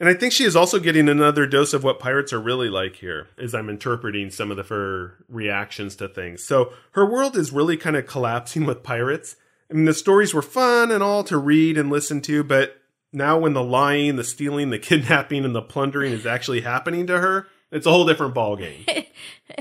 And 0.00 0.08
I 0.08 0.14
think 0.14 0.32
she 0.32 0.42
is 0.42 0.56
also 0.56 0.80
getting 0.80 1.08
another 1.08 1.46
dose 1.46 1.72
of 1.72 1.84
what 1.84 2.00
pirates 2.00 2.32
are 2.32 2.40
really 2.40 2.68
like 2.68 2.96
here, 2.96 3.28
as 3.38 3.54
I'm 3.54 3.68
interpreting 3.68 4.30
some 4.30 4.50
of 4.50 4.56
the 4.56 4.64
her 4.64 5.24
reactions 5.28 5.94
to 5.96 6.08
things. 6.08 6.42
So 6.42 6.72
her 6.94 7.08
world 7.08 7.36
is 7.36 7.52
really 7.52 7.76
kind 7.76 7.94
of 7.94 8.08
collapsing 8.08 8.66
with 8.66 8.82
pirates. 8.82 9.36
I 9.70 9.74
mean, 9.74 9.84
the 9.84 9.94
stories 9.94 10.34
were 10.34 10.42
fun 10.42 10.90
and 10.90 11.04
all 11.04 11.22
to 11.22 11.38
read 11.38 11.78
and 11.78 11.90
listen 11.90 12.20
to, 12.22 12.42
but 12.42 12.76
now 13.12 13.38
when 13.38 13.52
the 13.52 13.62
lying, 13.62 14.16
the 14.16 14.24
stealing, 14.24 14.70
the 14.70 14.78
kidnapping, 14.80 15.44
and 15.44 15.54
the 15.54 15.62
plundering 15.62 16.12
is 16.12 16.26
actually 16.26 16.62
happening 16.62 17.06
to 17.06 17.20
her, 17.20 17.46
it's 17.72 17.86
a 17.86 17.90
whole 17.90 18.06
different 18.06 18.34
ballgame. 18.34 19.06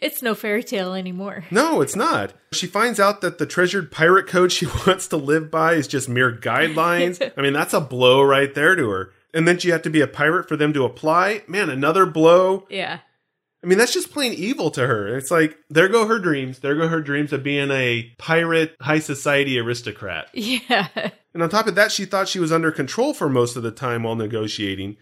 it's 0.00 0.22
no 0.22 0.34
fairy 0.34 0.64
tale 0.64 0.94
anymore. 0.94 1.44
No, 1.50 1.80
it's 1.80 1.94
not. 1.94 2.32
She 2.52 2.66
finds 2.66 2.98
out 2.98 3.20
that 3.20 3.38
the 3.38 3.46
treasured 3.46 3.92
pirate 3.92 4.26
code 4.26 4.50
she 4.50 4.66
wants 4.86 5.06
to 5.08 5.16
live 5.16 5.50
by 5.50 5.74
is 5.74 5.86
just 5.86 6.08
mere 6.08 6.32
guidelines. 6.32 7.32
I 7.36 7.42
mean, 7.42 7.52
that's 7.52 7.74
a 7.74 7.80
blow 7.80 8.22
right 8.22 8.52
there 8.54 8.74
to 8.74 8.90
her. 8.90 9.12
And 9.32 9.46
then 9.46 9.58
she 9.58 9.68
had 9.68 9.84
to 9.84 9.90
be 9.90 10.00
a 10.00 10.08
pirate 10.08 10.48
for 10.48 10.56
them 10.56 10.72
to 10.72 10.84
apply. 10.84 11.42
Man, 11.46 11.70
another 11.70 12.04
blow. 12.04 12.66
Yeah. 12.68 12.98
I 13.62 13.66
mean, 13.66 13.78
that's 13.78 13.92
just 13.92 14.10
plain 14.10 14.32
evil 14.32 14.70
to 14.72 14.86
her. 14.86 15.16
It's 15.16 15.30
like, 15.30 15.56
there 15.68 15.88
go 15.88 16.06
her 16.06 16.18
dreams. 16.18 16.60
There 16.60 16.74
go 16.74 16.88
her 16.88 17.02
dreams 17.02 17.32
of 17.32 17.42
being 17.42 17.70
a 17.70 18.10
pirate, 18.18 18.74
high 18.80 19.00
society 19.00 19.58
aristocrat. 19.58 20.30
Yeah. 20.32 20.88
And 21.32 21.42
on 21.42 21.50
top 21.50 21.66
of 21.66 21.74
that, 21.76 21.92
she 21.92 22.06
thought 22.06 22.26
she 22.26 22.40
was 22.40 22.50
under 22.50 22.72
control 22.72 23.14
for 23.14 23.28
most 23.28 23.56
of 23.56 23.62
the 23.62 23.70
time 23.70 24.02
while 24.02 24.16
negotiating. 24.16 24.96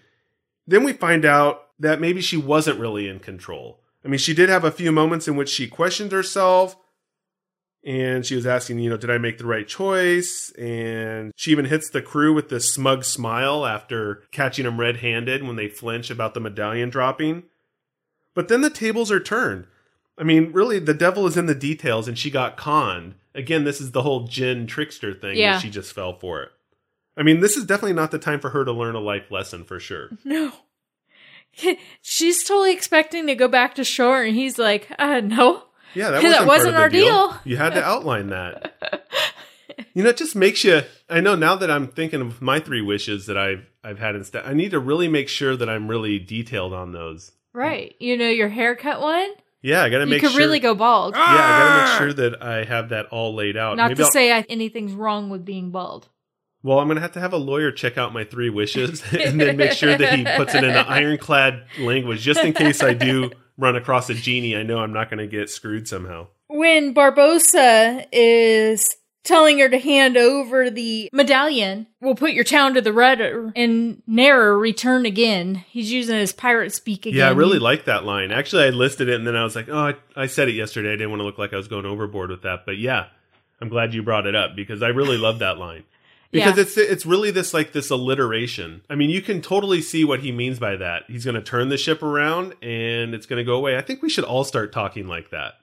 Then 0.66 0.84
we 0.84 0.92
find 0.92 1.24
out 1.24 1.67
that 1.78 2.00
maybe 2.00 2.20
she 2.20 2.36
wasn't 2.36 2.78
really 2.80 3.08
in 3.08 3.18
control. 3.20 3.80
I 4.04 4.08
mean, 4.08 4.18
she 4.18 4.34
did 4.34 4.48
have 4.48 4.64
a 4.64 4.70
few 4.70 4.92
moments 4.92 5.28
in 5.28 5.36
which 5.36 5.48
she 5.48 5.66
questioned 5.66 6.12
herself 6.12 6.76
and 7.84 8.24
she 8.26 8.34
was 8.34 8.46
asking, 8.46 8.78
you 8.80 8.90
know, 8.90 8.96
did 8.96 9.10
I 9.10 9.18
make 9.18 9.38
the 9.38 9.46
right 9.46 9.66
choice? 9.66 10.52
And 10.58 11.32
she 11.36 11.52
even 11.52 11.64
hits 11.66 11.90
the 11.90 12.02
crew 12.02 12.32
with 12.34 12.48
this 12.48 12.72
smug 12.72 13.04
smile 13.04 13.64
after 13.66 14.22
catching 14.30 14.64
them 14.64 14.80
red 14.80 14.98
handed 14.98 15.44
when 15.44 15.56
they 15.56 15.68
flinch 15.68 16.10
about 16.10 16.34
the 16.34 16.40
medallion 16.40 16.90
dropping. 16.90 17.44
But 18.34 18.48
then 18.48 18.60
the 18.60 18.70
tables 18.70 19.10
are 19.10 19.20
turned. 19.20 19.66
I 20.16 20.24
mean, 20.24 20.52
really, 20.52 20.78
the 20.80 20.94
devil 20.94 21.26
is 21.26 21.36
in 21.36 21.46
the 21.46 21.54
details, 21.54 22.08
and 22.08 22.18
she 22.18 22.30
got 22.30 22.56
conned 22.56 23.14
again, 23.38 23.64
this 23.64 23.80
is 23.80 23.92
the 23.92 24.02
whole 24.02 24.26
jinn 24.26 24.66
trickster 24.66 25.14
thing 25.14 25.36
Yeah. 25.38 25.58
she 25.58 25.70
just 25.70 25.92
fell 25.92 26.18
for 26.18 26.42
it. 26.42 26.50
I 27.16 27.22
mean, 27.22 27.40
this 27.40 27.56
is 27.56 27.64
definitely 27.64 27.94
not 27.94 28.10
the 28.10 28.18
time 28.18 28.40
for 28.40 28.50
her 28.50 28.64
to 28.64 28.72
learn 28.72 28.94
a 28.94 29.00
life 29.00 29.30
lesson 29.30 29.64
for 29.64 29.80
sure. 29.80 30.10
No. 30.24 30.52
She's 32.02 32.44
totally 32.44 32.72
expecting 32.72 33.26
to 33.26 33.34
go 33.34 33.48
back 33.48 33.74
to 33.76 33.84
shore, 33.84 34.22
and 34.22 34.34
he's 34.34 34.58
like, 34.58 34.88
uh, 34.98 35.20
no. 35.20 35.64
Yeah, 35.94 36.10
that 36.10 36.22
That 36.22 36.28
wasn't, 36.46 36.46
wasn't 36.48 36.76
our 36.76 36.88
deal. 36.88 37.28
deal. 37.30 37.40
You 37.44 37.56
had 37.56 37.74
to 37.74 37.82
outline 37.84 38.28
that. 38.28 38.74
you 39.94 40.02
know, 40.02 40.10
it 40.10 40.16
just 40.16 40.36
makes 40.36 40.62
you. 40.64 40.82
I 41.08 41.20
know 41.20 41.34
now 41.34 41.56
that 41.56 41.70
I'm 41.70 41.88
thinking 41.88 42.20
of 42.20 42.40
my 42.42 42.60
three 42.60 42.82
wishes 42.82 43.26
that 43.26 43.38
I've 43.38 43.66
I've 43.82 43.98
had 43.98 44.14
instead. 44.14 44.44
I 44.44 44.52
need 44.52 44.72
to 44.72 44.78
really 44.78 45.08
make 45.08 45.28
sure 45.28 45.56
that 45.56 45.68
I'm 45.68 45.88
really 45.88 46.18
detailed 46.18 46.72
on 46.74 46.92
those. 46.92 47.32
Right. 47.54 47.94
You 47.98 48.16
know, 48.16 48.28
your 48.28 48.48
haircut 48.48 49.00
one? 49.00 49.30
Yeah, 49.62 49.82
I 49.82 49.88
got 49.88 49.98
to 49.98 50.06
make. 50.06 50.20
Sure 50.20 50.28
you 50.28 50.28
could 50.28 50.30
sure. 50.32 50.46
really 50.46 50.60
go 50.60 50.74
bald. 50.74 51.14
yeah, 51.16 51.22
I 51.24 51.34
got 51.36 51.74
to 51.74 51.90
make 51.90 51.98
sure 52.16 52.30
that 52.30 52.42
I 52.42 52.64
have 52.64 52.90
that 52.90 53.06
all 53.06 53.34
laid 53.34 53.56
out. 53.56 53.76
Not 53.76 53.88
Maybe 53.88 53.96
to 53.98 54.02
I'll- 54.04 54.10
say 54.12 54.30
I, 54.32 54.44
anything's 54.48 54.92
wrong 54.92 55.30
with 55.30 55.44
being 55.44 55.70
bald. 55.70 56.08
Well, 56.68 56.80
I'm 56.80 56.86
going 56.86 56.96
to 56.96 57.00
have 57.00 57.12
to 57.12 57.20
have 57.20 57.32
a 57.32 57.38
lawyer 57.38 57.72
check 57.72 57.96
out 57.96 58.12
my 58.12 58.24
three 58.24 58.50
wishes 58.50 59.02
and 59.12 59.40
then 59.40 59.56
make 59.56 59.72
sure 59.72 59.96
that 59.96 60.18
he 60.18 60.26
puts 60.36 60.54
it 60.54 60.64
in 60.64 60.68
an 60.68 60.86
ironclad 60.86 61.64
language 61.78 62.20
just 62.20 62.40
in 62.40 62.52
case 62.52 62.82
I 62.82 62.92
do 62.92 63.30
run 63.56 63.74
across 63.74 64.10
a 64.10 64.14
genie. 64.14 64.54
I 64.54 64.64
know 64.64 64.80
I'm 64.80 64.92
not 64.92 65.08
going 65.08 65.18
to 65.18 65.26
get 65.26 65.48
screwed 65.48 65.88
somehow. 65.88 66.26
When 66.48 66.92
Barbossa 66.92 68.04
is 68.12 68.96
telling 69.24 69.60
her 69.60 69.70
to 69.70 69.78
hand 69.78 70.18
over 70.18 70.68
the 70.68 71.08
medallion, 71.10 71.86
we'll 72.02 72.14
put 72.14 72.32
your 72.32 72.44
town 72.44 72.74
to 72.74 72.82
the 72.82 72.92
rudder, 72.92 73.50
and 73.56 74.02
Nara 74.06 74.54
return 74.54 75.06
again. 75.06 75.64
He's 75.70 75.90
using 75.90 76.16
his 76.16 76.34
pirate 76.34 76.74
speak 76.74 77.06
again. 77.06 77.18
Yeah, 77.18 77.28
I 77.28 77.32
really 77.32 77.58
like 77.58 77.86
that 77.86 78.04
line. 78.04 78.30
Actually, 78.30 78.64
I 78.64 78.70
listed 78.70 79.08
it 79.08 79.14
and 79.14 79.26
then 79.26 79.36
I 79.36 79.42
was 79.42 79.56
like, 79.56 79.70
oh, 79.70 79.88
I, 79.88 79.94
I 80.14 80.26
said 80.26 80.50
it 80.50 80.54
yesterday. 80.54 80.90
I 80.90 80.96
didn't 80.96 81.08
want 81.08 81.20
to 81.20 81.24
look 81.24 81.38
like 81.38 81.54
I 81.54 81.56
was 81.56 81.68
going 81.68 81.86
overboard 81.86 82.28
with 82.28 82.42
that. 82.42 82.66
But 82.66 82.76
yeah, 82.76 83.06
I'm 83.58 83.70
glad 83.70 83.94
you 83.94 84.02
brought 84.02 84.26
it 84.26 84.34
up 84.34 84.54
because 84.54 84.82
I 84.82 84.88
really 84.88 85.16
love 85.16 85.38
that 85.38 85.56
line. 85.56 85.84
Because 86.30 86.56
Yeah. 86.56 86.62
it's 86.62 86.76
it's 86.76 87.06
really 87.06 87.30
this 87.30 87.54
like 87.54 87.72
this 87.72 87.90
alliteration. 87.90 88.82
I 88.90 88.94
mean, 88.96 89.08
you 89.10 89.22
can 89.22 89.40
totally 89.40 89.80
see 89.80 90.04
what 90.04 90.20
he 90.20 90.30
means 90.30 90.58
by 90.58 90.76
that. 90.76 91.04
He's 91.08 91.24
going 91.24 91.36
to 91.36 91.42
turn 91.42 91.68
the 91.70 91.78
ship 91.78 92.02
around 92.02 92.54
and 92.62 93.14
it's 93.14 93.24
going 93.26 93.38
to 93.38 93.44
go 93.44 93.54
away. 93.54 93.76
I 93.78 93.80
think 93.80 94.02
we 94.02 94.10
should 94.10 94.24
all 94.24 94.44
start 94.44 94.70
talking 94.72 95.08
like 95.08 95.30
that. 95.30 95.54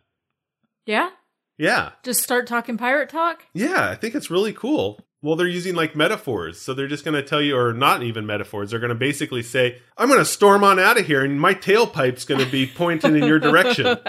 Yeah? 0.88 1.10
Yeah. 1.57 1.91
Just 2.03 2.22
start 2.24 2.48
talking 2.48 2.77
pirate 2.77 3.10
talk? 3.10 3.45
Yeah, 3.53 3.89
I 3.89 3.95
think 3.95 4.15
it's 4.15 4.31
really 4.31 4.53
cool. 4.53 5.00
Well, 5.22 5.36
they're 5.36 5.48
using 5.48 5.74
like 5.74 5.95
metaphors. 5.95 6.60
So 6.62 6.74
they're 6.74 6.88
just 6.88 7.03
going 7.05 7.15
to 7.15 7.24
tell 7.24 7.41
you, 7.41 7.57
or 7.57 7.74
not 7.74 8.03
even 8.03 8.25
metaphors. 8.27 8.69
They're 8.72 8.79
going 8.79 8.89
to 8.89 8.95
basically 8.95 9.41
say, 9.41 9.79
I'm 9.98 10.07
going 10.07 10.19
to 10.19 10.25
storm 10.25 10.63
on 10.63 10.77
out 10.79 11.00
of 11.00 11.05
here 11.07 11.24
and 11.24 11.39
my 11.39 11.53
tailpipe's 11.55 12.25
going 12.25 12.43
to 12.43 12.51
be 12.51 12.67
pointing 12.67 13.15
in 13.15 13.24
your 13.24 13.39
direction. 13.39 13.86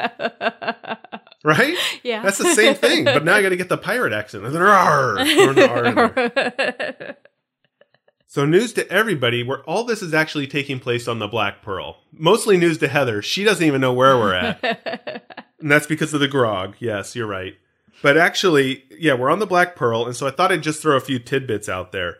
Right? 1.46 1.78
Yeah. 2.02 2.22
That's 2.22 2.38
the 2.38 2.54
same 2.54 2.74
thing. 2.74 3.04
But 3.04 3.24
now 3.24 3.36
I 3.36 3.42
got 3.42 3.50
to 3.50 3.56
get 3.56 3.68
the 3.68 3.78
pirate 3.78 4.12
accent. 4.12 4.44
And 4.44 4.52
then, 4.52 4.62
"Arr," 4.62 5.14
throwing 5.24 5.54
the 5.54 5.70
R 5.70 5.84
in 5.84 5.94
there. 5.94 7.16
So 8.28 8.44
news 8.44 8.74
to 8.74 8.86
everybody 8.90 9.42
where 9.42 9.62
all 9.62 9.84
this 9.84 10.02
is 10.02 10.12
actually 10.12 10.46
taking 10.46 10.78
place 10.78 11.08
on 11.08 11.20
the 11.20 11.28
Black 11.28 11.62
Pearl. 11.62 12.02
Mostly 12.12 12.58
news 12.58 12.76
to 12.78 12.88
Heather. 12.88 13.22
She 13.22 13.44
doesn't 13.44 13.64
even 13.64 13.80
know 13.80 13.94
where 13.94 14.18
we're 14.18 14.34
at. 14.34 14.62
and 15.60 15.70
that's 15.70 15.86
because 15.86 16.12
of 16.12 16.20
the 16.20 16.28
grog. 16.28 16.74
Yes, 16.78 17.16
you're 17.16 17.26
right. 17.26 17.54
But 18.02 18.18
actually, 18.18 18.84
yeah, 18.90 19.14
we're 19.14 19.30
on 19.30 19.38
the 19.38 19.46
Black 19.46 19.74
Pearl, 19.74 20.04
and 20.04 20.14
so 20.14 20.26
I 20.26 20.32
thought 20.32 20.52
I'd 20.52 20.62
just 20.62 20.82
throw 20.82 20.96
a 20.96 21.00
few 21.00 21.18
tidbits 21.18 21.66
out 21.66 21.92
there. 21.92 22.18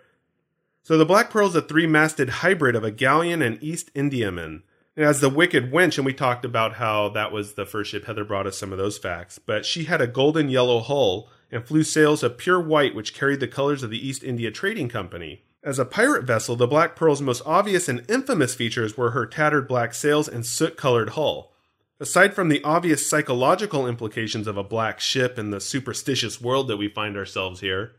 So 0.85 0.97
the 0.97 1.05
Black 1.05 1.29
Pearl 1.29 1.49
is 1.49 1.55
a 1.55 1.61
three-masted 1.61 2.31
hybrid 2.31 2.77
of 2.77 2.85
a 2.85 2.91
galleon 2.91 3.43
and 3.43 3.63
East 3.63 3.93
Indiaman. 3.93 4.63
Has 4.97 5.21
the 5.21 5.29
Wicked 5.29 5.71
Wench, 5.71 5.99
and 5.99 6.07
we 6.07 6.15
talked 6.15 6.47
about 6.47 6.75
how 6.75 7.11
that 7.11 7.31
was 7.31 7.53
the 7.53 7.67
first 7.67 7.91
ship. 7.91 8.07
Heather 8.07 8.25
brought 8.25 8.47
us 8.47 8.57
some 8.57 8.73
of 8.73 8.79
those 8.79 8.97
facts. 8.97 9.39
But 9.39 9.67
she 9.67 9.85
had 9.85 10.01
a 10.01 10.07
golden 10.07 10.49
yellow 10.49 10.81
hull 10.81 11.29
and 11.53 11.65
flew 11.65 11.83
sails 11.83 12.23
of 12.23 12.39
pure 12.39 12.61
white, 12.61 12.95
which 12.95 13.13
carried 13.13 13.41
the 13.41 13.49
colors 13.49 13.83
of 13.83 13.91
the 13.91 14.07
East 14.07 14.25
India 14.25 14.51
Trading 14.51 14.89
Company. 14.89 15.43
As 15.63 15.79
a 15.79 15.85
pirate 15.85 16.25
vessel, 16.25 16.57
the 16.57 16.67
Black 16.67 16.97
Pearl's 16.97 17.21
most 17.21 17.43
obvious 17.45 17.89
and 17.89 18.09
infamous 18.09 18.55
features 18.55 18.97
were 18.97 19.11
her 19.11 19.27
tattered 19.27 19.69
black 19.69 19.93
sails 19.93 20.29
and 20.29 20.47
soot 20.47 20.77
colored 20.77 21.11
hull. 21.11 21.53
Aside 22.01 22.35
from 22.35 22.49
the 22.49 22.63
obvious 22.63 23.07
psychological 23.07 23.87
implications 23.87 24.47
of 24.47 24.57
a 24.57 24.63
black 24.63 25.01
ship 25.01 25.37
and 25.39 25.53
the 25.53 25.61
superstitious 25.61 26.41
world 26.41 26.69
that 26.69 26.77
we 26.77 26.89
find 26.89 27.17
ourselves 27.17 27.61
here, 27.61 27.93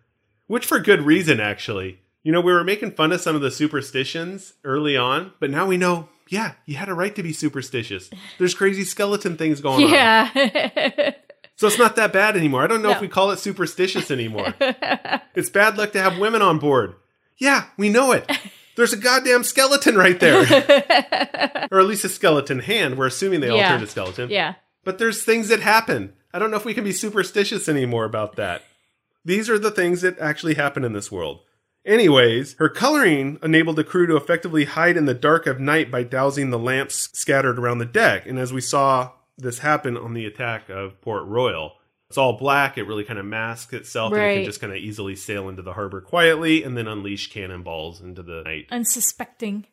which 0.47 0.65
for 0.65 0.79
good 0.79 1.01
reason, 1.01 1.39
actually. 1.39 1.99
You 2.23 2.31
know, 2.31 2.41
we 2.41 2.53
were 2.53 2.63
making 2.63 2.91
fun 2.91 3.11
of 3.11 3.21
some 3.21 3.35
of 3.35 3.41
the 3.41 3.51
superstitions 3.51 4.53
early 4.63 4.97
on, 4.97 5.33
but 5.39 5.49
now 5.49 5.67
we 5.67 5.77
know, 5.77 6.09
yeah, 6.29 6.53
you 6.65 6.75
had 6.75 6.89
a 6.89 6.93
right 6.93 7.15
to 7.15 7.23
be 7.23 7.33
superstitious. 7.33 8.09
There's 8.37 8.53
crazy 8.53 8.83
skeleton 8.83 9.37
things 9.37 9.61
going 9.61 9.85
on. 9.85 9.91
yeah. 9.91 11.11
So 11.55 11.65
it's 11.67 11.79
not 11.79 11.95
that 11.95 12.13
bad 12.13 12.37
anymore. 12.37 12.63
I 12.63 12.67
don't 12.67 12.83
know 12.83 12.91
if 12.91 13.01
we 13.01 13.07
call 13.07 13.31
it 13.31 13.39
superstitious 13.39 14.11
anymore. 14.11 14.53
it's 15.35 15.49
bad 15.49 15.77
luck 15.77 15.91
to 15.93 16.01
have 16.01 16.19
women 16.19 16.41
on 16.43 16.59
board. 16.59 16.93
Yeah, 17.37 17.65
we 17.77 17.89
know 17.89 18.11
it. 18.11 18.29
There's 18.75 18.93
a 18.93 18.97
goddamn 18.97 19.43
skeleton 19.43 19.95
right 19.95 20.19
there. 20.19 20.41
or 21.71 21.79
at 21.79 21.85
least 21.87 22.05
a 22.05 22.09
skeleton 22.09 22.59
hand. 22.59 22.95
We're 22.97 23.07
assuming 23.07 23.39
they 23.39 23.49
all 23.49 23.57
Yeah. 23.57 23.69
turned 23.69 23.81
to 23.81 23.87
skeleton. 23.87 24.29
yeah. 24.29 24.53
But 24.83 24.99
there's 24.99 25.23
things 25.23 25.47
that 25.49 25.59
happen. 25.59 26.13
I 26.31 26.37
don't 26.39 26.51
know 26.51 26.57
if 26.57 26.65
we 26.65 26.75
can 26.75 26.83
be 26.83 26.91
superstitious 26.93 27.67
anymore 27.67 28.05
about 28.05 28.35
that. 28.35 28.61
These 29.25 29.49
are 29.49 29.57
the 29.57 29.71
things 29.71 30.01
that 30.01 30.19
actually 30.19 30.53
happen 30.53 30.83
in 30.83 30.93
this 30.93 31.11
world. 31.11 31.39
Anyways, 31.87 32.55
her 32.59 32.67
coloring 32.69 33.39
enabled 33.41 33.77
the 33.77 33.83
crew 33.83 34.05
to 34.07 34.17
effectively 34.17 34.65
hide 34.65 34.97
in 34.97 35.05
the 35.05 35.13
dark 35.13 35.47
of 35.47 35.59
night 35.59 35.89
by 35.89 36.03
dousing 36.03 36.49
the 36.49 36.59
lamps 36.59 37.09
scattered 37.17 37.57
around 37.57 37.77
the 37.77 37.85
deck. 37.85 38.27
And 38.27 38.37
as 38.37 38.51
we 38.51 38.59
saw 38.61 39.11
this 39.37 39.59
happen 39.59 39.95
on 39.97 40.13
the 40.13 40.25
attack 40.25 40.67
of 40.69 40.99
Port 40.99 41.25
Royal, 41.25 41.75
it's 42.09 42.17
all 42.17 42.33
black. 42.37 42.77
It 42.77 42.83
really 42.83 43.05
kind 43.05 43.19
of 43.19 43.25
masks 43.25 43.71
itself 43.73 44.11
right. 44.11 44.19
and 44.19 44.25
it 44.25 44.27
Right. 44.31 44.35
can 44.39 44.45
just 44.45 44.59
kind 44.61 44.73
of 44.73 44.79
easily 44.79 45.15
sail 45.15 45.47
into 45.47 45.61
the 45.61 45.73
harbor 45.73 46.01
quietly 46.01 46.61
and 46.63 46.75
then 46.75 46.87
unleash 46.87 47.31
cannonballs 47.31 48.01
into 48.01 48.21
the 48.21 48.43
night. 48.43 48.67
Unsuspecting 48.69 49.65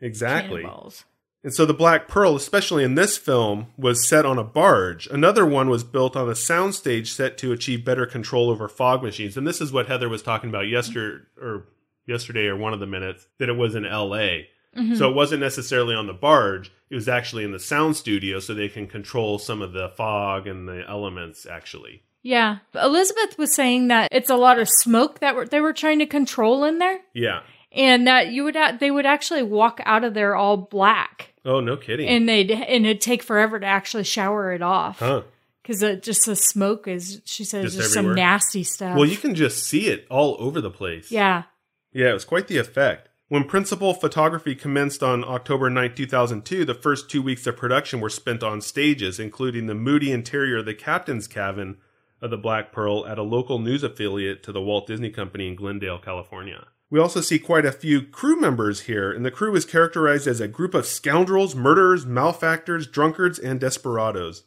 Exactly. 0.00 0.62
cannonballs. 0.62 1.04
And 1.44 1.52
so 1.52 1.66
the 1.66 1.74
Black 1.74 2.06
Pearl, 2.06 2.36
especially 2.36 2.84
in 2.84 2.94
this 2.94 3.18
film, 3.18 3.66
was 3.76 4.08
set 4.08 4.24
on 4.24 4.38
a 4.38 4.44
barge. 4.44 5.08
Another 5.08 5.44
one 5.44 5.68
was 5.68 5.82
built 5.82 6.16
on 6.16 6.28
a 6.28 6.32
soundstage 6.32 7.08
set 7.08 7.36
to 7.38 7.50
achieve 7.50 7.84
better 7.84 8.06
control 8.06 8.48
over 8.48 8.68
fog 8.68 9.02
machines. 9.02 9.36
And 9.36 9.46
this 9.46 9.60
is 9.60 9.72
what 9.72 9.88
Heather 9.88 10.08
was 10.08 10.22
talking 10.22 10.50
about 10.50 10.68
yesterday 10.68 11.24
or 11.40 11.66
yesterday 12.06 12.46
or 12.46 12.56
one 12.56 12.72
of 12.72 12.80
the 12.80 12.86
minutes 12.86 13.26
that 13.38 13.48
it 13.48 13.56
was 13.56 13.74
in 13.74 13.82
LA. 13.82 14.44
Mm-hmm. 14.76 14.94
So 14.94 15.10
it 15.10 15.14
wasn't 15.14 15.40
necessarily 15.40 15.94
on 15.94 16.06
the 16.06 16.12
barge, 16.12 16.72
it 16.90 16.94
was 16.94 17.08
actually 17.08 17.44
in 17.44 17.52
the 17.52 17.58
sound 17.58 17.96
studio 17.96 18.38
so 18.38 18.54
they 18.54 18.68
can 18.68 18.86
control 18.86 19.38
some 19.38 19.60
of 19.60 19.72
the 19.72 19.90
fog 19.90 20.46
and 20.46 20.68
the 20.68 20.84
elements 20.88 21.44
actually. 21.44 22.02
Yeah. 22.22 22.58
Elizabeth 22.74 23.36
was 23.36 23.54
saying 23.54 23.88
that 23.88 24.08
it's 24.12 24.30
a 24.30 24.36
lot 24.36 24.58
of 24.58 24.68
smoke 24.68 25.18
that 25.20 25.34
were, 25.34 25.44
they 25.44 25.60
were 25.60 25.72
trying 25.72 25.98
to 25.98 26.06
control 26.06 26.64
in 26.64 26.78
there. 26.78 27.00
Yeah. 27.12 27.40
And 27.74 28.06
that 28.06 28.32
you 28.32 28.44
would, 28.44 28.56
they 28.80 28.90
would 28.90 29.06
actually 29.06 29.42
walk 29.42 29.80
out 29.84 30.04
of 30.04 30.14
there 30.14 30.36
all 30.36 30.56
black. 30.56 31.32
Oh, 31.44 31.60
no 31.60 31.76
kidding. 31.76 32.08
And 32.08 32.28
they'd, 32.28 32.50
and 32.50 32.84
it'd 32.86 33.00
take 33.00 33.22
forever 33.22 33.58
to 33.58 33.66
actually 33.66 34.04
shower 34.04 34.52
it 34.52 34.62
off. 34.62 34.98
huh. 34.98 35.22
Cause 35.64 35.80
it, 35.80 36.02
just 36.02 36.26
the 36.26 36.34
smoke 36.34 36.88
is, 36.88 37.22
she 37.24 37.44
says, 37.44 37.66
Just 37.66 37.76
just, 37.76 37.94
some 37.94 38.14
nasty 38.14 38.64
stuff. 38.64 38.96
Well, 38.96 39.04
you 39.06 39.16
can 39.16 39.34
just 39.36 39.64
see 39.64 39.86
it 39.86 40.06
all 40.10 40.36
over 40.40 40.60
the 40.60 40.70
place. 40.70 41.10
yeah. 41.10 41.44
Yeah, 41.92 42.10
it 42.10 42.14
was 42.14 42.24
quite 42.24 42.48
the 42.48 42.56
effect. 42.58 43.08
When 43.28 43.44
principal 43.44 43.94
photography 43.94 44.54
commenced 44.54 45.02
on 45.02 45.24
October 45.24 45.70
9, 45.70 45.94
2002, 45.94 46.64
the 46.64 46.74
first 46.74 47.08
two 47.10 47.22
weeks 47.22 47.46
of 47.46 47.56
production 47.56 48.00
were 48.00 48.10
spent 48.10 48.42
on 48.42 48.60
stages, 48.60 49.20
including 49.20 49.66
the 49.66 49.74
moody 49.74 50.10
interior 50.10 50.58
of 50.58 50.64
the 50.66 50.74
captain's 50.74 51.28
cabin 51.28 51.76
of 52.20 52.30
the 52.30 52.36
Black 52.36 52.72
Pearl 52.72 53.06
at 53.06 53.18
a 53.18 53.22
local 53.22 53.58
news 53.58 53.82
affiliate 53.82 54.42
to 54.42 54.52
the 54.52 54.60
Walt 54.60 54.86
Disney 54.86 55.10
Company 55.10 55.48
in 55.48 55.54
Glendale, 55.54 55.98
California. 55.98 56.66
We 56.92 57.00
also 57.00 57.22
see 57.22 57.38
quite 57.38 57.64
a 57.64 57.72
few 57.72 58.02
crew 58.02 58.38
members 58.38 58.82
here, 58.82 59.10
and 59.10 59.24
the 59.24 59.30
crew 59.30 59.56
is 59.56 59.64
characterized 59.64 60.26
as 60.26 60.42
a 60.42 60.46
group 60.46 60.74
of 60.74 60.84
scoundrels, 60.84 61.54
murderers, 61.56 62.04
malefactors, 62.04 62.86
drunkards, 62.86 63.38
and 63.38 63.58
desperados. 63.58 64.42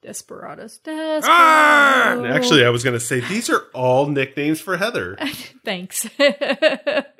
Desperados. 0.00 0.80
Ah! 0.86 2.14
Desperados. 2.16 2.24
And 2.24 2.26
actually, 2.32 2.64
I 2.64 2.70
was 2.70 2.82
going 2.82 2.98
to 2.98 3.04
say 3.04 3.20
these 3.20 3.50
are 3.50 3.66
all 3.74 4.06
nicknames 4.06 4.62
for 4.62 4.78
Heather. 4.78 5.18
Thanks. 5.66 6.08
At 6.18 7.12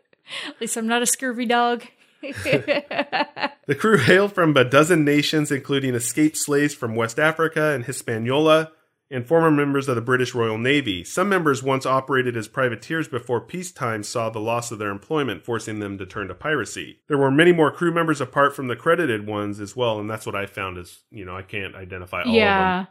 least 0.63 0.79
I'm 0.79 0.89
not 0.89 1.03
a 1.03 1.07
scurvy 1.07 1.45
dog. 1.45 1.85
The 2.23 3.77
crew 3.79 3.99
hailed 3.99 4.33
from 4.33 4.57
a 4.57 4.65
dozen 4.65 5.05
nations, 5.05 5.53
including 5.53 5.95
escaped 5.95 6.39
slaves 6.39 6.75
from 6.75 6.97
West 6.97 7.21
Africa 7.21 7.73
and 7.73 7.85
Hispaniola, 7.85 8.73
and 9.11 9.27
former 9.27 9.51
members 9.51 9.89
of 9.89 9.97
the 9.97 10.01
British 10.01 10.35
Royal 10.35 10.57
Navy. 10.57 11.03
Some 11.03 11.29
members 11.29 11.63
once 11.63 11.85
operated 11.85 12.37
as 12.37 12.47
privateers 12.47 13.09
before 13.09 13.41
peacetime 13.41 14.05
saw 14.05 14.31
the 14.31 14.39
loss 14.39 14.71
of 14.71 14.79
their 14.79 14.91
employment, 14.91 15.45
forcing 15.45 15.81
them 15.81 15.99
to 15.99 16.07
turn 16.07 16.29
to 16.29 16.35
piracy. 16.35 17.01
There 17.09 17.19
were 17.19 17.31
many 17.31 17.53
more 17.53 17.73
crew 17.73 17.93
members 17.93 18.21
apart 18.21 18.55
from 18.55 18.69
the 18.69 18.77
credited 18.77 19.27
ones 19.27 19.59
as 19.59 19.75
well, 19.75 19.99
and 19.99 20.09
that's 20.09 20.27
what 20.27 20.37
I 20.37 20.47
found 20.47 20.79
is, 20.79 21.01
you 21.11 21.25
know, 21.25 21.37
I 21.37 21.43
can't 21.43 21.75
identify 21.75 22.19
all 22.19 22.23
of 22.23 22.27
them. 22.27 22.35
yeah. 22.35 22.87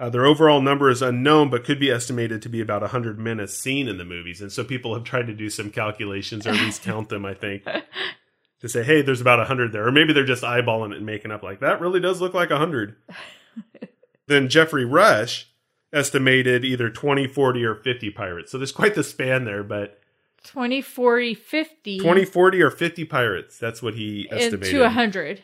Uh, 0.00 0.08
their 0.08 0.26
overall 0.26 0.60
number 0.60 0.88
is 0.88 1.02
unknown, 1.02 1.50
but 1.50 1.64
could 1.64 1.80
be 1.80 1.90
estimated 1.90 2.40
to 2.40 2.48
be 2.48 2.60
about 2.60 2.82
100 2.82 3.18
men 3.18 3.40
as 3.40 3.58
seen 3.58 3.88
in 3.88 3.98
the 3.98 4.04
movies. 4.04 4.40
And 4.40 4.52
so 4.52 4.62
people 4.62 4.94
have 4.94 5.02
tried 5.02 5.26
to 5.26 5.34
do 5.34 5.50
some 5.50 5.70
calculations 5.70 6.46
or 6.46 6.50
at 6.50 6.60
least 6.60 6.82
count 6.82 7.08
them, 7.08 7.26
I 7.26 7.34
think, 7.34 7.64
to 8.60 8.68
say, 8.68 8.84
hey, 8.84 9.02
there's 9.02 9.20
about 9.20 9.40
100 9.40 9.72
there. 9.72 9.88
Or 9.88 9.90
maybe 9.90 10.12
they're 10.12 10.24
just 10.24 10.44
eyeballing 10.44 10.92
it 10.92 10.98
and 10.98 11.06
making 11.06 11.32
up 11.32 11.42
like, 11.42 11.58
that 11.60 11.80
really 11.80 11.98
does 11.98 12.20
look 12.20 12.32
like 12.32 12.50
100. 12.50 12.94
then 14.28 14.48
Geoffrey 14.48 14.84
Rush 14.84 15.50
estimated 15.92 16.64
either 16.64 16.90
20, 16.90 17.26
40, 17.26 17.64
or 17.64 17.74
50 17.74 18.10
pirates. 18.10 18.52
So 18.52 18.58
there's 18.58 18.72
quite 18.72 18.94
the 18.94 19.04
span 19.04 19.44
there, 19.44 19.62
but 19.62 20.00
20, 20.44 20.80
40, 20.82 21.34
50. 21.34 21.98
20, 21.98 22.24
40, 22.24 22.62
or 22.62 22.70
50 22.70 23.04
pirates. 23.04 23.58
That's 23.58 23.82
what 23.82 23.94
he 23.94 24.28
estimated. 24.30 24.70
to 24.74 24.80
100. 24.82 25.42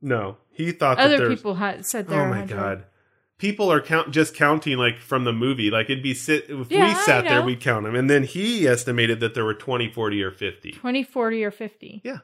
No, 0.00 0.36
he 0.50 0.72
thought 0.72 0.96
that 0.96 1.06
Other 1.06 1.18
there's. 1.18 1.38
people 1.38 1.54
had 1.54 1.86
said 1.86 2.08
there 2.08 2.22
oh 2.22 2.24
my 2.28 2.40
100. 2.40 2.54
god. 2.54 2.84
People 3.38 3.72
are 3.72 3.80
count 3.80 4.12
just 4.12 4.34
counting 4.36 4.78
like 4.78 4.98
from 4.98 5.24
the 5.24 5.32
movie. 5.32 5.70
Like 5.70 5.90
it'd 5.90 6.02
be 6.02 6.14
sit 6.14 6.46
if 6.48 6.70
Yeah, 6.70 6.88
we 6.88 6.94
sat 6.94 7.24
there, 7.24 7.42
we'd 7.42 7.60
count 7.60 7.84
them. 7.84 7.94
And 7.96 8.08
then 8.08 8.22
he 8.22 8.68
estimated 8.68 9.18
that 9.20 9.34
there 9.34 9.44
were 9.44 9.54
20, 9.54 9.88
40, 9.90 10.22
or 10.22 10.30
50. 10.30 10.72
20, 10.72 11.02
40, 11.02 11.44
or 11.44 11.50
50. 11.50 12.00
Yeah. 12.04 12.18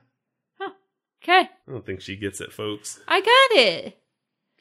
Okay. 1.23 1.41
I 1.43 1.71
don't 1.71 1.85
think 1.85 2.01
she 2.01 2.15
gets 2.15 2.41
it, 2.41 2.53
folks. 2.53 3.01
I 3.09 3.21
got 3.21 3.59
it. 3.61 3.99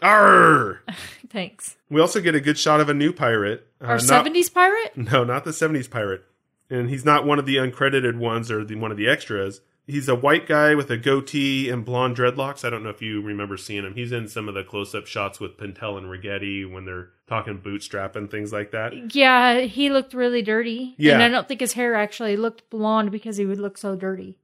Arr! 0.01 0.81
Thanks. 1.29 1.75
We 1.89 2.01
also 2.01 2.21
get 2.21 2.35
a 2.35 2.41
good 2.41 2.57
shot 2.57 2.79
of 2.79 2.89
a 2.89 2.93
new 2.93 3.11
pirate. 3.13 3.67
Uh, 3.81 3.85
Our 3.85 3.95
not- 3.97 4.25
70s 4.25 4.53
pirate? 4.53 4.95
No, 4.97 5.23
not 5.23 5.43
the 5.43 5.51
70s 5.51 5.89
pirate. 5.89 6.23
And 6.69 6.89
he's 6.89 7.05
not 7.05 7.25
one 7.25 7.39
of 7.39 7.45
the 7.45 7.55
uncredited 7.57 8.17
ones 8.17 8.51
or 8.51 8.63
the 8.65 8.75
one 8.75 8.91
of 8.91 8.97
the 8.97 9.07
extras. 9.07 9.61
He's 9.85 10.09
a 10.09 10.15
white 10.15 10.47
guy 10.47 10.75
with 10.75 10.91
a 10.91 10.97
goatee 10.97 11.69
and 11.69 11.85
blonde 11.85 12.17
dreadlocks. 12.17 12.65
I 12.65 12.69
don't 12.69 12.83
know 12.83 12.89
if 12.89 13.01
you 13.01 13.21
remember 13.21 13.55
seeing 13.55 13.85
him. 13.85 13.93
He's 13.95 14.11
in 14.11 14.27
some 14.27 14.49
of 14.49 14.53
the 14.53 14.65
close-up 14.65 15.07
shots 15.07 15.39
with 15.39 15.57
Pintel 15.57 15.97
and 15.97 16.07
Ragetti 16.07 16.69
when 16.69 16.83
they're 16.83 17.07
talking 17.25 17.59
bootstrap 17.59 18.17
and 18.17 18.29
things 18.29 18.51
like 18.51 18.71
that. 18.71 19.15
Yeah, 19.15 19.61
he 19.61 19.89
looked 19.89 20.13
really 20.13 20.41
dirty. 20.41 20.93
Yeah. 20.97 21.13
And 21.13 21.23
I 21.23 21.29
don't 21.29 21.47
think 21.47 21.61
his 21.61 21.71
hair 21.71 21.95
actually 21.95 22.35
looked 22.35 22.69
blonde 22.69 23.11
because 23.11 23.37
he 23.37 23.45
would 23.45 23.59
look 23.59 23.77
so 23.77 23.95
dirty. 23.95 24.37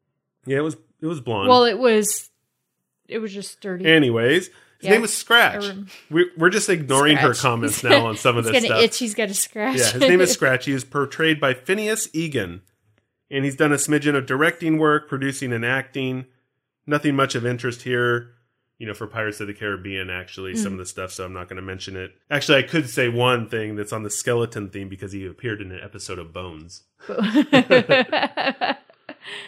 Yeah, 0.46 0.60
it 0.60 0.64
was 0.64 0.78
it 1.02 1.08
was 1.08 1.20
blonde. 1.20 1.50
Well, 1.50 1.66
it 1.66 1.78
was 1.78 2.30
it 3.10 3.20
was 3.20 3.34
just 3.34 3.60
dirty. 3.60 3.86
Anyways, 3.86 4.50
his 4.84 4.90
Yeah. 4.90 4.92
name 4.96 5.02
was 5.02 5.14
Scratch. 5.14 5.64
We're, 6.10 6.26
we're 6.38 6.50
just 6.50 6.68
ignoring 6.68 7.16
her 7.16 7.34
comments 7.34 7.84
now 7.86 8.06
on 8.06 8.18
some 8.18 8.36
of 8.36 8.44
this 8.44 8.66
stuff. 8.66 8.82
itch, 8.82 8.98
he's 8.98 9.14
got 9.14 9.30
a 9.30 9.34
scratch. 9.34 9.78
Yeah, 9.78 9.92
his 9.92 10.02
name 10.02 10.20
is 10.20 10.32
Scratch. 10.34 10.66
He 10.66 10.74
is 10.74 10.84
portrayed 10.84 11.40
by 11.40 11.54
Finneus 11.54 12.10
Egan. 12.14 12.62
And 13.32 13.46
he's 13.46 13.56
done 13.56 13.72
a 13.72 13.78
smidgen 13.78 14.14
of 14.14 14.26
directing 14.26 14.78
work, 14.78 15.08
producing 15.08 15.54
and 15.54 15.66
acting. 15.66 16.26
Nothing 16.86 17.16
much 17.16 17.34
of 17.34 17.46
interest 17.46 17.84
here, 17.84 18.32
you 18.78 18.86
know, 18.86 18.94
for 18.94 19.08
Pirates 19.08 19.40
of 19.40 19.48
the 19.48 19.54
Caribbean, 19.54 20.10
actually, 20.10 20.54
some 20.56 20.72
mm. 20.72 20.74
of 20.74 20.80
the 20.80 20.86
stuff, 20.86 21.14
so 21.14 21.24
I'm 21.24 21.32
not 21.32 21.48
going 21.48 21.56
to 21.56 21.62
mention 21.62 21.96
it. 21.96 22.12
Actually, 22.30 22.58
I 22.58 22.64
could 22.64 22.90
say 22.90 23.08
one 23.08 23.48
thing 23.48 23.78
that's 23.78 23.94
on 23.94 24.04
the 24.04 24.10
skeleton 24.10 24.70
theme 24.70 24.90
because 24.90 25.14
he 25.14 25.26
appeared 25.26 25.62
in 25.62 25.72
an 25.72 25.80
episode 25.82 26.20
of 26.20 26.34
Bones. 26.34 26.84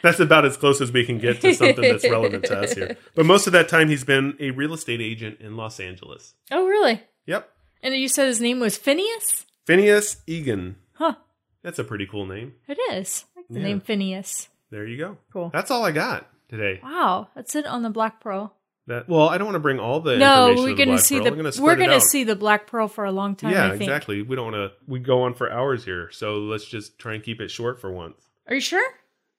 That's 0.01 0.19
about 0.19 0.45
as 0.45 0.57
close 0.57 0.81
as 0.81 0.91
we 0.91 1.05
can 1.05 1.17
get 1.17 1.41
to 1.41 1.53
something 1.53 1.81
that's 1.81 2.09
relevant 2.09 2.45
to 2.45 2.59
us 2.59 2.73
here. 2.73 2.97
But 3.15 3.25
most 3.25 3.47
of 3.47 3.53
that 3.53 3.69
time, 3.69 3.89
he's 3.89 4.03
been 4.03 4.35
a 4.39 4.51
real 4.51 4.73
estate 4.73 5.01
agent 5.01 5.39
in 5.41 5.55
Los 5.57 5.79
Angeles. 5.79 6.33
oh, 6.51 6.65
really? 6.67 7.01
Yep. 7.25 7.49
And 7.83 7.93
you 7.95 8.07
said 8.09 8.27
his 8.27 8.41
name 8.41 8.59
was 8.59 8.77
Finneus? 8.77 9.45
Finneus 9.67 10.17
Egan. 10.27 10.75
Huh. 10.93 11.15
That's 11.63 11.79
a 11.79 11.83
pretty 11.83 12.05
cool 12.05 12.25
name. 12.25 12.53
It 12.67 12.77
is. 12.93 13.25
I 13.35 13.39
like 13.39 13.47
the 13.49 13.59
Yeah. 13.59 13.65
name 13.65 13.81
Finneus. 13.81 14.47
There 14.71 14.85
you 14.85 14.97
go. 14.97 15.17
Cool. 15.31 15.49
That's 15.53 15.71
all 15.71 15.83
I 15.85 15.91
got 15.91 16.27
today. 16.49 16.79
Wow, 16.83 17.29
that's 17.35 17.55
it 17.55 17.65
on 17.65 17.81
the 17.83 17.89
Black 17.89 18.19
Pearl. 18.21 18.53
That 18.87 19.09
well, 19.09 19.29
I 19.29 19.37
don't 19.39 19.45
want 19.45 19.55
to 19.55 19.59
bring 19.59 19.79
all 19.79 19.99
the 19.99 20.15
No, 20.17 20.53
we're 20.55 20.75
gonna 20.75 20.99
see 20.99 21.19
Pearl. 21.19 21.31
the 21.35 21.59
We're 21.59 21.71
we're 21.71 21.75
gonna 21.75 21.99
see 22.01 22.23
the 22.23 22.35
Black 22.35 22.67
Pearl 22.67 22.87
for 22.87 23.03
a 23.05 23.11
long 23.11 23.35
time. 23.35 23.51
Yeah, 23.51 23.65
I 23.65 23.69
think. 23.71 23.81
exactly. 23.81 24.21
We 24.21 24.35
don't 24.35 24.51
want 24.51 24.71
to. 24.71 24.77
We 24.87 24.99
go 24.99 25.23
on 25.23 25.33
for 25.33 25.51
hours 25.51 25.83
here, 25.85 26.09
so 26.11 26.37
let's 26.37 26.65
just 26.65 26.99
try 26.99 27.15
and 27.15 27.23
keep 27.23 27.41
it 27.41 27.49
short 27.49 27.81
for 27.81 27.91
once. 27.91 28.15
Are 28.47 28.53
you 28.53 28.61
sure? 28.61 28.87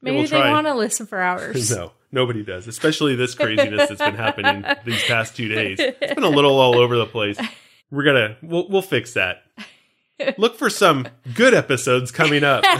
Maybe 0.06 0.16
we'll 0.18 0.26
they 0.28 0.38
want 0.50 0.66
to 0.66 0.74
listen 0.74 1.06
for 1.06 1.20
hours. 1.20 1.70
No, 1.76 1.92
nobody 2.12 2.42
does. 2.44 2.66
Especially 2.66 3.14
this 3.16 3.34
craziness 3.34 3.88
that's 3.88 4.00
been 4.00 4.14
happening 4.14 4.64
these 4.84 5.02
past 5.04 5.36
two 5.36 5.48
days. 5.48 5.78
It's 5.80 6.14
been 6.14 6.24
a 6.24 6.28
little 6.30 6.58
all 6.58 6.78
over 6.78 6.96
the 6.96 7.06
place. 7.06 7.38
We're 7.90 8.04
gonna 8.04 8.36
we'll 8.42 8.68
we'll 8.68 8.82
fix 8.82 9.12
that. 9.14 9.42
Look 10.38 10.56
for 10.56 10.70
some 10.70 11.06
good 11.34 11.52
episodes 11.52 12.10
coming 12.10 12.42
up. 12.42 12.64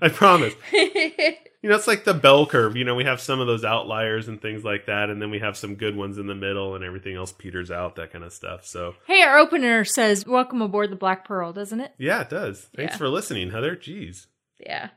I 0.00 0.08
promise. 0.08 0.54
You 0.72 1.68
know, 1.70 1.76
it's 1.76 1.86
like 1.86 2.02
the 2.04 2.14
bell 2.14 2.44
curve. 2.46 2.76
You 2.76 2.84
know, 2.84 2.96
we 2.96 3.04
have 3.04 3.20
some 3.20 3.38
of 3.38 3.46
those 3.46 3.64
outliers 3.64 4.26
and 4.26 4.42
things 4.42 4.64
like 4.64 4.86
that, 4.86 5.10
and 5.10 5.22
then 5.22 5.30
we 5.30 5.38
have 5.38 5.56
some 5.56 5.76
good 5.76 5.94
ones 5.96 6.18
in 6.18 6.26
the 6.26 6.34
middle, 6.34 6.74
and 6.74 6.84
everything 6.84 7.14
else 7.14 7.30
peters 7.32 7.70
out, 7.70 7.94
that 7.96 8.12
kind 8.12 8.24
of 8.24 8.32
stuff. 8.32 8.66
So, 8.66 8.96
Hey, 9.06 9.22
our 9.22 9.38
opener 9.38 9.84
says, 9.84 10.26
"Welcome 10.26 10.60
aboard 10.60 10.90
the 10.90 10.96
Black 10.96 11.24
Pearl," 11.24 11.52
doesn't 11.52 11.80
it? 11.80 11.92
yeah, 11.98 12.22
it 12.22 12.30
does. 12.30 12.66
Thanks 12.74 12.94
Yeah. 12.94 12.98
for 12.98 13.08
listening, 13.08 13.50
Heather. 13.52 13.76
Jeez. 13.76 14.26
Yeah, 14.64 14.90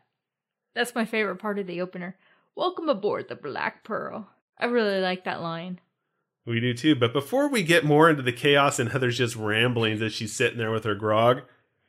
that's 0.74 0.96
my 0.96 1.06
favorite 1.06 1.38
part 1.38 1.60
of 1.60 1.68
the 1.68 1.82
opener. 1.82 2.16
Welcome 2.56 2.88
aboard 2.90 3.28
the 3.28 3.36
Black 3.36 3.84
Pearl. 3.84 4.30
I 4.58 4.66
really 4.66 5.02
like 5.02 5.26
that 5.26 5.42
line. 5.42 5.80
We 6.46 6.60
do 6.60 6.74
too. 6.74 6.96
But 6.96 7.14
before 7.14 7.50
we 7.50 7.64
get 7.64 7.84
more 7.84 8.10
into 8.10 8.22
the 8.22 8.32
chaos 8.32 8.80
and 8.80 8.90
Heather's 8.90 9.18
just 9.18 9.36
ramblings 9.36 10.02
as 10.02 10.14
she's 10.14 10.34
sitting 10.34 10.58
there 10.58 10.72
with 10.72 10.84
her 10.84 10.96
grog, 10.96 11.42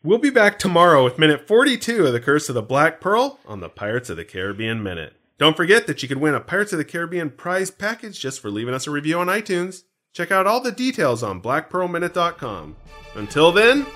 we'll 0.02 0.18
be 0.18 0.30
back 0.30 0.58
tomorrow 0.58 1.04
with 1.04 1.18
minute 1.18 1.46
42 1.46 2.06
of 2.06 2.12
The 2.12 2.20
Curse 2.20 2.48
of 2.48 2.54
the 2.54 2.62
Black 2.62 3.00
Pearl 3.00 3.38
on 3.46 3.60
the 3.60 3.68
Pirates 3.68 4.10
of 4.10 4.16
the 4.16 4.24
Caribbean 4.24 4.82
Minute. 4.82 5.14
Don't 5.38 5.56
forget 5.56 5.86
that 5.86 6.02
you 6.02 6.08
could 6.08 6.18
win 6.18 6.34
a 6.34 6.40
Pirates 6.40 6.72
of 6.72 6.78
the 6.78 6.84
Caribbean 6.84 7.30
prize 7.30 7.70
package 7.70 8.18
just 8.18 8.40
for 8.40 8.50
leaving 8.50 8.72
us 8.74 8.86
a 8.86 8.90
review 8.90 9.18
on 9.18 9.26
iTunes. 9.26 9.82
Check 10.14 10.30
out 10.32 10.46
all 10.46 10.60
the 10.60 10.72
details 10.72 11.22
on 11.22 11.42
blackpearlminute.com. 11.42 12.76
Until 13.14 13.52
then, 13.52 13.86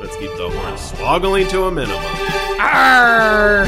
let's 0.00 0.16
keep 0.16 0.32
the 0.32 0.50
horn 0.50 0.74
swoggling 0.74 1.48
to 1.50 1.64
a 1.64 1.70
minimum. 1.70 2.43
Arr! 2.64 3.66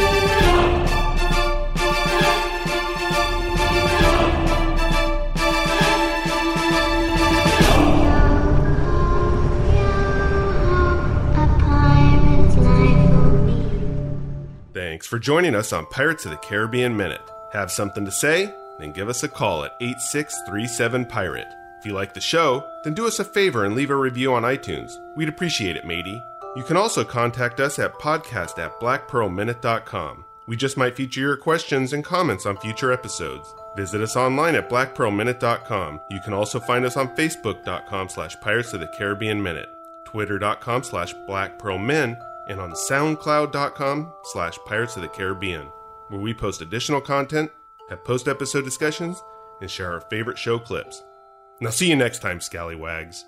Thanks 14.73 15.07
for 15.07 15.19
joining 15.19 15.55
us 15.55 15.73
on 15.73 15.87
Pirates 15.87 16.25
of 16.25 16.31
the 16.31 16.37
Caribbean 16.39 16.97
Minute. 16.97 17.21
Have 17.53 17.71
something 17.71 18.05
to 18.05 18.11
say? 18.11 18.53
Then 18.79 18.93
give 18.93 19.09
us 19.09 19.23
a 19.23 19.29
call 19.29 19.65
at 19.65 19.77
8637 19.81 21.07
Pirate. 21.07 21.47
If 21.79 21.87
you 21.87 21.93
like 21.93 22.15
the 22.15 22.21
show, 22.21 22.67
then 22.85 22.95
do 22.95 23.07
us 23.07 23.19
a 23.19 23.25
favor 23.25 23.65
and 23.65 23.75
leave 23.75 23.91
a 23.91 23.97
review 23.97 24.33
on 24.33 24.43
iTunes. 24.43 24.91
We'd 25.15 25.29
appreciate 25.29 25.77
it, 25.77 25.87
matey. 25.87 26.21
You 26.57 26.65
can 26.65 26.79
also 26.79 27.05
contact 27.05 27.61
us 27.61 27.79
at 27.79 27.99
podcast 27.99 28.59
at 28.59 28.81
blackpearlminute.com. 28.81 30.25
We 30.47 30.57
just 30.57 30.79
might 30.79 30.97
feature 30.97 31.21
your 31.21 31.37
questions 31.37 31.93
and 31.93 32.03
comments 32.03 32.47
on 32.47 32.57
future 32.57 32.93
episodes. 32.93 33.55
Visit 33.77 34.01
us 34.01 34.17
online 34.17 34.55
at 34.55 34.71
blackpearlminute.com. 34.71 36.01
You 36.11 36.21
can 36.25 36.33
also 36.33 36.59
find 36.61 36.87
us 36.87 36.97
on 36.97 37.15
facebook.com 37.15 38.09
slash 38.09 38.41
pirates 38.41 38.73
of 38.73 38.81
the 38.81 38.87
Caribbean 38.97 39.43
Minute, 39.43 39.69
twitter.com 40.07 40.83
slash 40.83 41.15
blackpearlmin, 41.29 42.19
and 42.49 42.61
on 42.61 42.73
soundcloud.com 42.73 44.13
slash 44.25 44.57
pirates 44.65 44.97
of 44.97 45.03
the 45.03 45.09
Caribbean, 45.09 45.67
where 46.09 46.21
we 46.21 46.33
post 46.33 46.63
additional 46.63 47.03
content, 47.03 47.51
have 47.91 48.03
post-episode 48.05 48.65
discussions, 48.65 49.23
and 49.61 49.71
share 49.71 49.93
our 49.93 50.01
favorite 50.01 50.39
show 50.39 50.59
clips. 50.59 51.03
Now 51.61 51.71
see 51.71 51.91
you 51.91 51.97
next 51.97 52.21
time, 52.21 52.41
scallywags. 52.41 53.27